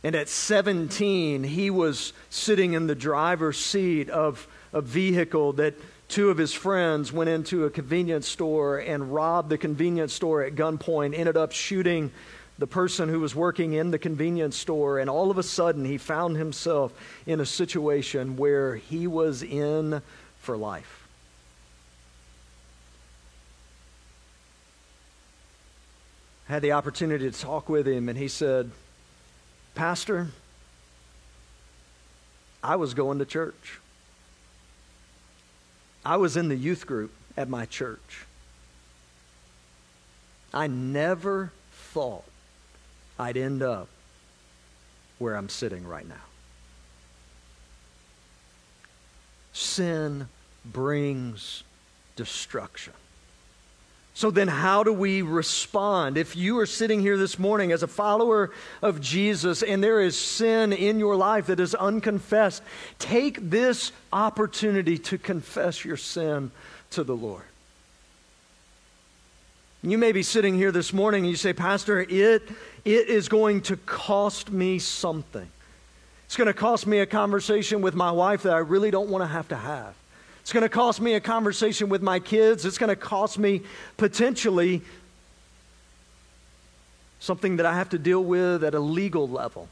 And 0.05 0.15
at 0.17 0.29
17, 0.29 1.45
he 1.45 1.71
was 1.71 2.13
sitting 2.29 2.73
in 2.73 2.87
the 2.87 2.95
driver's 2.95 3.59
seat 3.59 4.11
of 4.11 4.47
a 4.73 4.81
vehicle 4.81 5.53
that 5.55 5.75
two 6.09 6.29
of 6.29 6.39
his 6.39 6.53
friends 6.53 7.13
went 7.13 7.31
into 7.31 7.65
a 7.65 7.71
convenience 7.71 8.29
store 8.29 8.79
and 8.79 9.15
robbed 9.15 9.49
the 9.49 9.59
convenience 9.59 10.13
store 10.13 10.43
at 10.43 10.55
gunpoint, 10.55 11.17
ended 11.17 11.37
up 11.37 11.53
shooting 11.53 12.11
the 12.59 12.67
person 12.67 13.09
who 13.09 13.21
was 13.21 13.35
working 13.35 13.75
in 13.75 13.91
the 13.91 13.99
convenience 13.99 14.57
store. 14.57 14.99
And 14.99 15.09
all 15.09 15.31
of 15.31 15.39
a 15.39 15.43
sudden, 15.43 15.85
he 15.85 15.99
found 15.99 16.37
himself 16.37 16.93
in 17.25 17.41
a 17.41 17.47
situation 17.47 18.37
where 18.37 18.77
he 18.77 19.07
was 19.07 19.43
in 19.43 20.03
for 20.39 20.57
life. 20.57 21.02
Had 26.53 26.61
the 26.61 26.73
opportunity 26.73 27.31
to 27.31 27.41
talk 27.41 27.71
with 27.71 27.89
him, 27.89 28.11
and 28.11 28.19
he 28.19 28.29
said, 28.29 28.71
Pastor, 29.75 30.29
I 32.63 32.77
was 32.77 32.93
going 32.93 33.21
to 33.21 33.25
church. 33.25 33.81
I 36.05 36.19
was 36.19 36.37
in 36.37 36.49
the 36.49 36.55
youth 36.55 36.87
group 36.87 37.11
at 37.39 37.49
my 37.49 37.65
church. 37.65 38.27
I 40.53 40.67
never 40.67 41.53
thought 41.73 42.27
I'd 43.19 43.39
end 43.39 43.63
up 43.63 43.89
where 45.19 45.37
I'm 45.37 45.49
sitting 45.49 45.89
right 45.89 46.07
now. 46.07 46.27
Sin 49.55 50.29
brings 50.67 51.63
destruction. 52.15 52.93
So 54.15 54.31
then, 54.31 54.49
how 54.49 54.83
do 54.85 54.93
we 54.93 55.23
respond? 55.23 56.19
If 56.19 56.37
you 56.37 56.59
are 56.59 56.67
sitting 56.67 57.01
here 57.01 57.17
this 57.17 57.39
morning 57.39 57.73
as 57.73 57.83
a 57.83 57.87
follower 57.87 58.51
of 58.83 59.01
Jesus 59.01 59.63
and 59.63 59.83
there 59.83 60.01
is 60.01 60.19
sin 60.19 60.73
in 60.73 60.99
your 60.99 61.17
life 61.17 61.47
that 61.47 61.59
is 61.59 61.75
unconfessed, 61.75 62.63
take 62.99 63.39
this 63.41 63.91
opportunity 64.13 64.99
to 64.99 65.17
confess 65.17 65.85
your 65.85 65.97
sin 65.97 66.51
to 66.91 67.05
the 67.05 67.17
Lord. 67.17 67.45
You 69.83 69.99
may 69.99 70.13
be 70.13 70.23
sitting 70.23 70.55
here 70.55 70.71
this 70.71 70.93
morning 70.93 71.25
and 71.25 71.31
you 71.31 71.37
say, 71.37 71.55
Pastor, 71.55 72.01
it, 72.03 72.43
it 72.85 73.09
is 73.09 73.29
going 73.29 73.63
to 73.63 73.77
cost 73.77 74.53
me 74.53 74.79
something. 74.79 75.49
It's 76.27 76.37
going 76.37 76.47
to 76.47 76.55
cost 76.55 76.87
me 76.87 77.01
a 77.01 77.07
conversation 77.07 77.81
with 77.81 77.95
my 77.95 78.11
wife 78.11 78.45
that 78.45 78.53
I 78.53 78.59
really 78.59 78.91
don't 78.91 79.09
want 79.09 79.23
to 79.23 79.29
have 79.29 79.49
to 79.49 79.57
have. 79.57 79.95
It's 80.43 80.53
going 80.53 80.63
to 80.63 80.69
cost 80.69 81.01
me 81.01 81.15
a 81.15 81.21
conversation 81.21 81.89
with 81.89 82.03
my 82.03 82.19
kids. 82.19 82.65
It's 82.65 82.79
going 82.79 82.89
to 82.89 82.97
cost 82.97 83.39
me 83.39 83.63
potentially 83.97 84.83
something 87.21 87.57
that 87.57 87.67
I 87.67 87.75
have 87.75 87.91
to 87.91 87.99
deal 87.99 88.23
with 88.23 88.65
at 88.65 88.75
a 88.75 88.81
legal 88.81 89.29
level. 89.29 89.69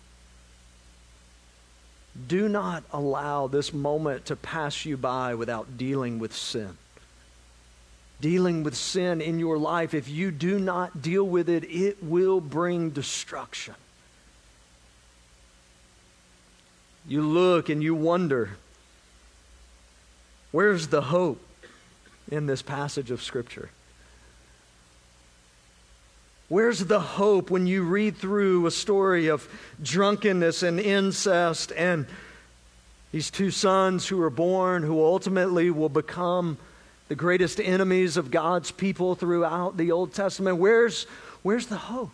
Do 2.29 2.49
not 2.49 2.85
allow 2.93 3.49
this 3.49 3.73
moment 3.73 4.27
to 4.27 4.37
pass 4.37 4.85
you 4.85 4.97
by 4.97 5.35
without 5.35 5.77
dealing 5.77 6.21
with 6.21 6.35
sin. 6.35 6.77
Dealing 8.21 8.63
with 8.63 8.77
sin 8.77 9.21
in 9.21 9.41
your 9.41 9.59
life, 9.59 9.95
if 9.95 10.09
you 10.09 10.31
do 10.31 10.59
not 10.59 11.03
deal 11.03 11.25
with 11.25 11.49
it, 11.49 11.65
it 11.65 12.03
will 12.03 12.41
bring 12.41 12.91
destruction. 12.91 13.75
You 17.09 17.23
look 17.23 17.69
and 17.69 17.83
you 17.83 17.95
wonder 17.95 18.51
Where's 20.53 20.89
the 20.89 21.01
hope 21.03 21.41
in 22.31 22.47
this 22.47 22.63
passage 22.63 23.11
of 23.11 23.23
Scripture? 23.23 23.71
Where's 26.49 26.81
the 26.81 27.01
hope 27.01 27.51
when 27.51 27.69
you 27.69 27.85
read 27.85 28.17
through 28.17 28.67
a 28.67 28.73
story 28.73 29.29
of 29.29 29.49
drunkenness 29.83 30.65
and 30.65 30.81
incest 30.81 31.73
and 31.77 32.07
These 33.13 33.31
two 33.31 33.51
sons 33.51 34.07
who 34.07 34.23
are 34.23 34.31
born, 34.31 34.83
who 34.83 35.03
ultimately 35.05 35.71
will 35.71 35.89
become 35.89 36.59
the 37.09 37.17
greatest 37.17 37.59
enemies 37.59 38.17
of 38.17 38.31
God's 38.31 38.71
people 38.71 39.17
throughout 39.17 39.77
the 39.77 39.91
Old 39.91 40.15
Testament. 40.15 40.59
Where's, 40.59 41.05
where's 41.43 41.67
the 41.67 41.77
hope? 41.77 42.13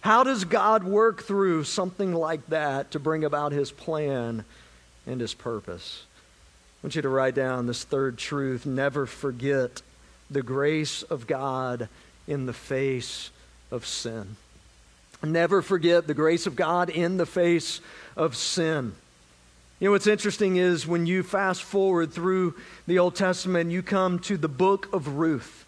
How 0.00 0.22
does 0.22 0.44
God 0.44 0.84
work 0.84 1.24
through 1.24 1.64
something 1.64 2.14
like 2.14 2.46
that 2.48 2.92
to 2.92 3.00
bring 3.00 3.24
about 3.24 3.50
his 3.50 3.72
plan 3.72 4.44
and 5.04 5.20
his 5.20 5.34
purpose? 5.34 6.04
I 6.82 6.86
want 6.86 6.94
you 6.94 7.02
to 7.02 7.08
write 7.08 7.34
down 7.34 7.66
this 7.66 7.84
third 7.84 8.18
truth 8.18 8.66
never 8.66 9.06
forget 9.06 9.82
the 10.30 10.42
grace 10.42 11.02
of 11.02 11.26
God 11.26 11.88
in 12.26 12.46
the 12.46 12.52
face 12.52 13.30
of 13.70 13.86
sin. 13.86 14.36
Never 15.22 15.62
forget 15.62 16.06
the 16.06 16.14
grace 16.14 16.46
of 16.46 16.56
God 16.56 16.90
in 16.90 17.16
the 17.16 17.26
face 17.26 17.80
of 18.16 18.36
sin. 18.36 18.94
You 19.80 19.88
know, 19.88 19.92
what's 19.92 20.06
interesting 20.06 20.56
is 20.56 20.86
when 20.86 21.06
you 21.06 21.22
fast 21.22 21.62
forward 21.62 22.12
through 22.12 22.54
the 22.86 22.98
Old 22.98 23.14
Testament, 23.14 23.70
you 23.70 23.82
come 23.82 24.18
to 24.20 24.36
the 24.36 24.48
book 24.48 24.92
of 24.92 25.16
Ruth. 25.16 25.66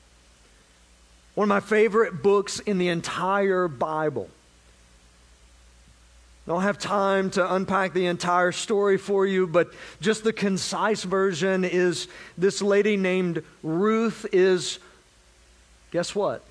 One 1.35 1.45
of 1.45 1.49
my 1.49 1.61
favorite 1.61 2.23
books 2.23 2.59
in 2.61 2.79
the 2.79 2.89
entire 2.89 3.69
Bible. 3.69 4.31
I 6.49 6.51
don't 6.51 6.63
have 6.63 6.79
time 6.79 7.29
to 7.33 7.55
unpack 7.55 7.93
the 7.93 8.07
entire 8.07 8.53
story 8.53 8.97
for 8.97 9.27
you, 9.27 9.47
but 9.47 9.71
just 10.01 10.25
the 10.25 10.33
concise 10.33 11.05
version 11.05 11.63
is 11.63 12.09
this 12.39 12.63
lady 12.63 12.97
named 12.97 13.43
Ruth 13.63 14.25
is, 14.33 14.79
guess 15.91 16.15
what? 16.15 16.43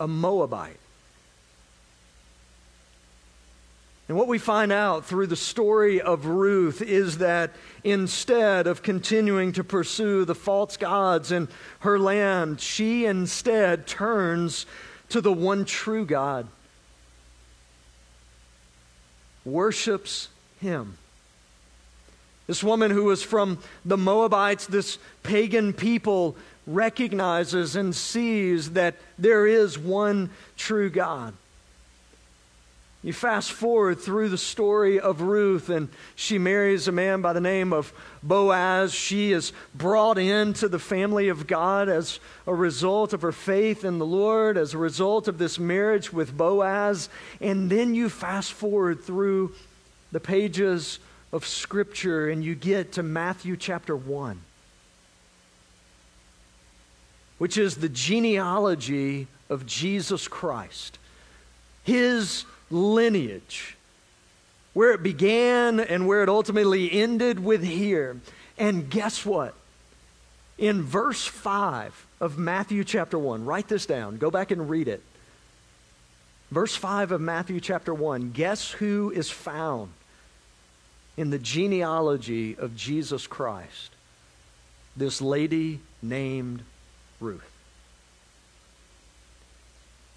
A 0.00 0.08
Moabite. 0.08 0.80
And 4.08 4.18
what 4.18 4.26
we 4.26 4.38
find 4.38 4.72
out 4.72 5.04
through 5.04 5.28
the 5.28 5.36
story 5.36 6.00
of 6.00 6.26
Ruth 6.26 6.82
is 6.82 7.18
that 7.18 7.52
instead 7.84 8.66
of 8.66 8.82
continuing 8.82 9.52
to 9.52 9.62
pursue 9.62 10.24
the 10.24 10.34
false 10.34 10.76
gods 10.76 11.30
in 11.30 11.46
her 11.80 12.00
land, 12.00 12.60
she 12.60 13.04
instead 13.04 13.86
turns 13.86 14.66
to 15.10 15.20
the 15.20 15.32
one 15.32 15.64
true 15.64 16.04
God, 16.04 16.48
worships 19.46 20.28
Him. 20.60 20.98
This 22.46 22.62
woman 22.62 22.90
who 22.90 23.04
was 23.04 23.22
from 23.22 23.58
the 23.84 23.96
Moabites, 23.96 24.66
this 24.66 24.98
pagan 25.22 25.72
people, 25.72 26.36
recognizes 26.66 27.76
and 27.76 27.94
sees 27.94 28.72
that 28.72 28.96
there 29.18 29.46
is 29.46 29.78
one 29.78 30.30
true 30.56 30.90
God. 30.90 31.32
You 33.06 33.12
fast 33.12 33.52
forward 33.52 34.00
through 34.00 34.30
the 34.30 34.36
story 34.36 34.98
of 34.98 35.20
Ruth, 35.20 35.68
and 35.68 35.90
she 36.16 36.38
marries 36.38 36.88
a 36.88 36.92
man 36.92 37.22
by 37.22 37.34
the 37.34 37.40
name 37.40 37.72
of 37.72 37.92
Boaz. 38.20 38.92
She 38.92 39.30
is 39.30 39.52
brought 39.76 40.18
into 40.18 40.66
the 40.66 40.80
family 40.80 41.28
of 41.28 41.46
God 41.46 41.88
as 41.88 42.18
a 42.48 42.52
result 42.52 43.12
of 43.12 43.22
her 43.22 43.30
faith 43.30 43.84
in 43.84 44.00
the 44.00 44.04
Lord, 44.04 44.58
as 44.58 44.74
a 44.74 44.78
result 44.78 45.28
of 45.28 45.38
this 45.38 45.56
marriage 45.56 46.12
with 46.12 46.36
Boaz. 46.36 47.08
And 47.40 47.70
then 47.70 47.94
you 47.94 48.08
fast 48.08 48.52
forward 48.52 49.04
through 49.04 49.54
the 50.10 50.18
pages 50.18 50.98
of 51.32 51.46
Scripture, 51.46 52.28
and 52.28 52.42
you 52.42 52.56
get 52.56 52.90
to 52.94 53.04
Matthew 53.04 53.56
chapter 53.56 53.94
1, 53.94 54.40
which 57.38 57.56
is 57.56 57.76
the 57.76 57.88
genealogy 57.88 59.28
of 59.48 59.64
Jesus 59.64 60.26
Christ. 60.26 60.98
His 61.84 62.44
lineage, 62.70 63.76
where 64.72 64.92
it 64.92 65.02
began 65.02 65.80
and 65.80 66.06
where 66.06 66.22
it 66.22 66.28
ultimately 66.28 66.92
ended 66.92 67.42
with 67.42 67.62
here. 67.62 68.20
And 68.58 68.90
guess 68.90 69.24
what? 69.24 69.54
In 70.58 70.82
verse 70.82 71.26
5 71.26 72.06
of 72.20 72.38
Matthew 72.38 72.84
chapter 72.84 73.18
1, 73.18 73.44
write 73.44 73.68
this 73.68 73.86
down, 73.86 74.16
go 74.16 74.30
back 74.30 74.50
and 74.50 74.70
read 74.70 74.88
it. 74.88 75.02
Verse 76.50 76.74
5 76.76 77.12
of 77.12 77.20
Matthew 77.20 77.60
chapter 77.60 77.92
1, 77.92 78.30
guess 78.30 78.70
who 78.70 79.10
is 79.10 79.30
found 79.30 79.92
in 81.16 81.30
the 81.30 81.38
genealogy 81.38 82.56
of 82.56 82.76
Jesus 82.76 83.26
Christ? 83.26 83.90
This 84.96 85.20
lady 85.20 85.80
named 86.00 86.62
Ruth. 87.20 87.55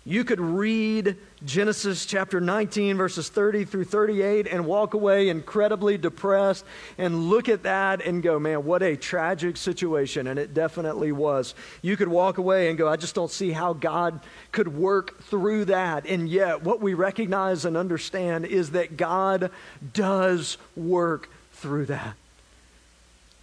You 0.09 0.23
could 0.23 0.39
read 0.39 1.17
Genesis 1.45 2.03
chapter 2.03 2.41
19, 2.41 2.97
verses 2.97 3.29
30 3.29 3.65
through 3.65 3.83
38, 3.83 4.47
and 4.47 4.65
walk 4.65 4.95
away 4.95 5.29
incredibly 5.29 5.99
depressed 5.99 6.65
and 6.97 7.29
look 7.29 7.47
at 7.47 7.61
that 7.61 8.01
and 8.01 8.23
go, 8.23 8.39
man, 8.39 8.65
what 8.65 8.81
a 8.81 8.97
tragic 8.97 9.55
situation. 9.55 10.25
And 10.25 10.39
it 10.39 10.55
definitely 10.55 11.11
was. 11.11 11.53
You 11.83 11.95
could 11.95 12.07
walk 12.07 12.39
away 12.39 12.69
and 12.69 12.77
go, 12.77 12.89
I 12.89 12.95
just 12.95 13.13
don't 13.13 13.29
see 13.29 13.51
how 13.51 13.73
God 13.73 14.19
could 14.51 14.75
work 14.75 15.21
through 15.25 15.65
that. 15.65 16.07
And 16.07 16.27
yet, 16.27 16.63
what 16.63 16.81
we 16.81 16.95
recognize 16.95 17.63
and 17.63 17.77
understand 17.77 18.47
is 18.47 18.71
that 18.71 18.97
God 18.97 19.51
does 19.93 20.57
work 20.75 21.29
through 21.53 21.85
that. 21.85 22.15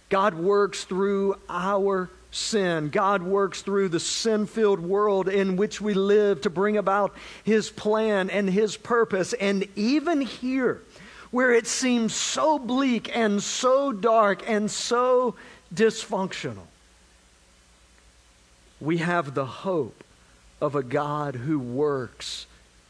God 0.09 0.33
works 0.33 0.83
through 0.83 1.39
our 1.47 2.09
sin. 2.37 2.89
God 2.89 3.23
works 3.23 3.61
through 3.61 3.89
the 3.89 3.99
sin 3.99 4.45
filled 4.45 4.79
world 4.79 5.27
in 5.27 5.57
which 5.57 5.81
we 5.81 5.93
live 5.93 6.41
to 6.41 6.49
bring 6.49 6.77
about 6.77 7.15
His 7.43 7.69
plan 7.69 8.29
and 8.29 8.49
His 8.49 8.77
purpose. 8.77 9.33
And 9.33 9.67
even 9.75 10.21
here, 10.21 10.81
where 11.31 11.51
it 11.51 11.67
seems 11.67 12.13
so 12.13 12.59
bleak 12.59 13.15
and 13.15 13.41
so 13.41 13.91
dark 13.91 14.47
and 14.47 14.69
so 14.69 15.35
dysfunctional, 15.73 16.67
we 18.79 18.97
have 18.97 19.33
the 19.33 19.45
hope 19.45 20.03
of 20.61 20.75
a 20.75 20.83
God 20.83 21.35
who 21.35 21.59
works 21.59 22.45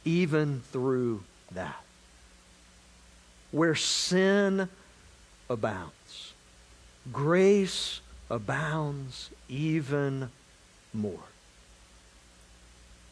even 0.06 0.62
through 0.72 1.24
that. 1.52 1.84
Where 3.52 3.76
sin 3.76 4.68
abounds, 5.50 6.34
grace 7.12 8.02
abounds 8.30 9.30
even 9.48 10.30
more. 10.94 11.20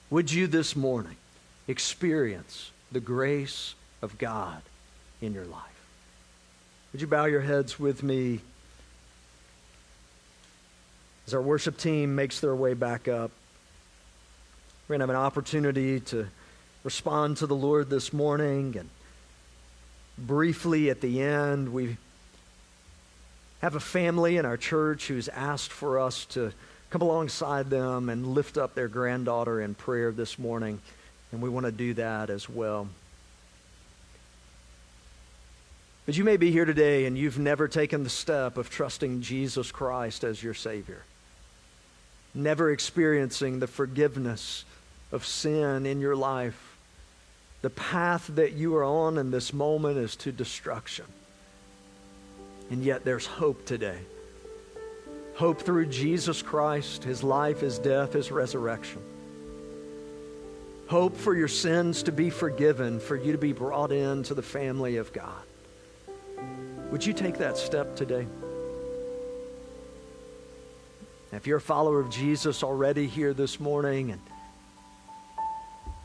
Would 0.09 0.31
you 0.31 0.47
this 0.47 0.75
morning 0.75 1.15
experience 1.67 2.71
the 2.91 2.99
grace 2.99 3.73
of 4.01 4.17
God 4.17 4.61
in 5.21 5.33
your 5.33 5.45
life? 5.45 5.61
Would 6.91 7.01
you 7.01 7.07
bow 7.07 7.25
your 7.25 7.41
heads 7.41 7.79
with 7.79 8.03
me 8.03 8.39
as 11.27 11.33
our 11.33 11.41
worship 11.41 11.77
team 11.77 12.15
makes 12.15 12.39
their 12.39 12.55
way 12.55 12.73
back 12.73 13.07
up? 13.07 13.31
We're 14.87 14.97
going 14.97 14.99
to 14.99 15.03
have 15.13 15.21
an 15.21 15.25
opportunity 15.25 15.99
to 16.01 16.27
respond 16.83 17.37
to 17.37 17.47
the 17.47 17.55
Lord 17.55 17.89
this 17.89 18.13
morning. 18.13 18.75
And 18.77 18.89
briefly 20.17 20.89
at 20.91 21.01
the 21.01 21.21
end, 21.21 21.73
we 21.73 21.97
have 23.65 23.73
a 23.73 23.79
family 23.79 24.37
in 24.37 24.45
our 24.45 24.57
church 24.57 25.07
who's 25.07 25.27
asked 25.27 25.71
for 25.71 25.97
us 25.97 26.25
to 26.25 26.53
come 26.91 27.01
alongside 27.01 27.67
them 27.67 28.09
and 28.09 28.35
lift 28.35 28.59
up 28.59 28.75
their 28.75 28.87
granddaughter 28.87 29.59
in 29.59 29.73
prayer 29.73 30.11
this 30.11 30.37
morning, 30.37 30.79
and 31.31 31.41
we 31.41 31.49
want 31.49 31.65
to 31.65 31.71
do 31.71 31.95
that 31.95 32.29
as 32.29 32.47
well. 32.47 32.87
But 36.05 36.15
you 36.15 36.23
may 36.23 36.37
be 36.37 36.51
here 36.51 36.65
today 36.65 37.05
and 37.05 37.17
you've 37.17 37.39
never 37.39 37.67
taken 37.67 38.03
the 38.03 38.09
step 38.11 38.59
of 38.59 38.69
trusting 38.69 39.21
Jesus 39.21 39.71
Christ 39.71 40.23
as 40.23 40.43
your 40.43 40.53
Savior, 40.53 41.01
never 42.35 42.69
experiencing 42.69 43.57
the 43.57 43.65
forgiveness 43.65 44.63
of 45.11 45.25
sin 45.25 45.87
in 45.87 45.99
your 45.99 46.15
life. 46.15 46.77
The 47.63 47.71
path 47.71 48.27
that 48.35 48.53
you 48.53 48.75
are 48.75 48.83
on 48.83 49.17
in 49.17 49.31
this 49.31 49.53
moment 49.53 49.97
is 49.97 50.15
to 50.17 50.31
destruction. 50.31 51.05
And 52.69 52.83
yet 52.83 53.05
there's 53.05 53.25
hope 53.25 53.65
today. 53.65 53.99
Hope 55.35 55.61
through 55.61 55.87
Jesus 55.87 56.41
Christ, 56.41 57.03
his 57.03 57.23
life, 57.23 57.59
his 57.59 57.77
death, 57.77 58.13
his 58.13 58.31
resurrection. 58.31 59.01
Hope 60.87 61.17
for 61.17 61.35
your 61.35 61.47
sins 61.47 62.03
to 62.03 62.11
be 62.11 62.29
forgiven, 62.29 62.99
for 62.99 63.15
you 63.15 63.31
to 63.31 63.37
be 63.37 63.53
brought 63.53 63.91
into 63.91 64.33
the 64.33 64.41
family 64.41 64.97
of 64.97 65.11
God. 65.11 65.43
Would 66.91 67.05
you 67.05 67.11
take 67.11 67.39
that 67.39 67.57
step 67.57 67.95
today? 67.95 68.27
If 71.33 71.47
you're 71.47 71.57
a 71.57 71.61
follower 71.61 71.99
of 71.99 72.09
Jesus 72.09 72.63
already 72.63 73.07
here 73.07 73.33
this 73.33 73.59
morning 73.59 74.11
and 74.11 74.21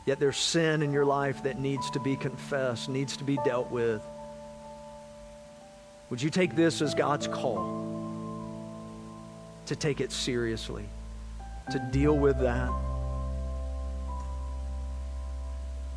yet 0.05 0.19
there's 0.19 0.37
sin 0.37 0.81
in 0.81 0.91
your 0.91 1.05
life 1.05 1.43
that 1.43 1.57
needs 1.57 1.89
to 1.91 1.99
be 1.99 2.17
confessed, 2.17 2.89
needs 2.89 3.15
to 3.17 3.23
be 3.23 3.37
dealt 3.45 3.71
with, 3.71 4.01
would 6.11 6.21
you 6.21 6.29
take 6.29 6.57
this 6.57 6.81
as 6.81 6.93
God's 6.93 7.25
call 7.25 7.81
to 9.65 9.75
take 9.77 10.01
it 10.01 10.11
seriously, 10.11 10.83
to 11.71 11.79
deal 11.91 12.17
with 12.17 12.37
that? 12.39 12.69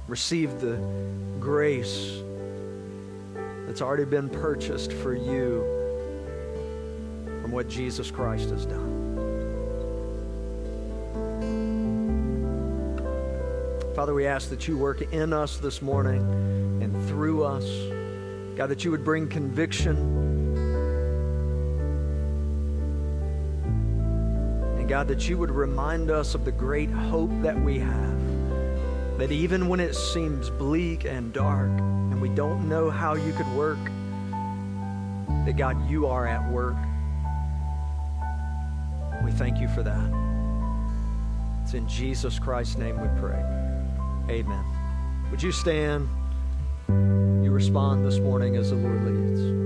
Receive 0.07 0.61
the 0.61 0.77
grace 1.41 2.21
that's 3.67 3.83
already 3.83 4.05
been 4.05 4.29
purchased 4.29 4.93
for 4.93 5.17
you 5.17 5.65
from 7.43 7.51
what 7.51 7.69
Jesus 7.69 8.13
Christ 8.13 8.51
has 8.51 8.67
done. 8.67 8.93
Father, 13.97 14.15
we 14.15 14.27
ask 14.27 14.49
that 14.51 14.69
you 14.69 14.79
work 14.79 15.03
in 15.13 15.33
us 15.33 15.57
this 15.57 15.83
morning 15.83 16.23
and 16.81 17.09
through 17.09 17.43
us. 17.43 17.94
God, 18.57 18.69
that 18.69 18.85
you 18.85 18.93
would 18.93 19.05
bring 19.05 19.29
conviction. 19.29 19.97
And 24.79 24.89
God, 24.89 25.09
that 25.09 25.29
you 25.29 25.37
would 25.39 25.51
remind 25.51 26.11
us 26.11 26.35
of 26.37 26.45
the 26.45 26.53
great 26.53 26.91
hope 26.91 27.31
that 27.43 27.61
we 27.61 27.81
have. 27.81 29.19
That 29.19 29.33
even 29.33 29.69
when 29.69 29.81
it 29.81 29.95
seems 29.95 30.51
bleak 30.51 31.05
and 31.05 31.33
dark 31.33 31.71
and 31.71 32.21
we 32.21 32.29
don't 32.29 32.69
know 32.69 32.91
how 32.91 33.15
you 33.15 33.33
could 33.33 33.49
work, 33.55 33.79
that 35.47 35.57
God, 35.57 35.91
you 35.91 36.07
are 36.07 36.27
at 36.27 36.51
work. 36.51 36.77
We 39.25 39.33
thank 39.33 39.59
you 39.59 39.69
for 39.69 39.83
that. 39.83 40.25
It's 41.65 41.75
in 41.75 41.89
Jesus 41.89 42.39
Christ's 42.39 42.77
name 42.77 43.01
we 43.01 43.09
pray. 43.21 43.43
Amen. 44.29 44.65
Would 45.31 45.43
you 45.43 45.51
stand? 45.51 46.09
Respond 47.55 48.05
this 48.05 48.19
morning 48.19 48.57
as 48.57 48.71
the 48.71 48.77
Lord 48.77 49.05
leads. 49.05 49.64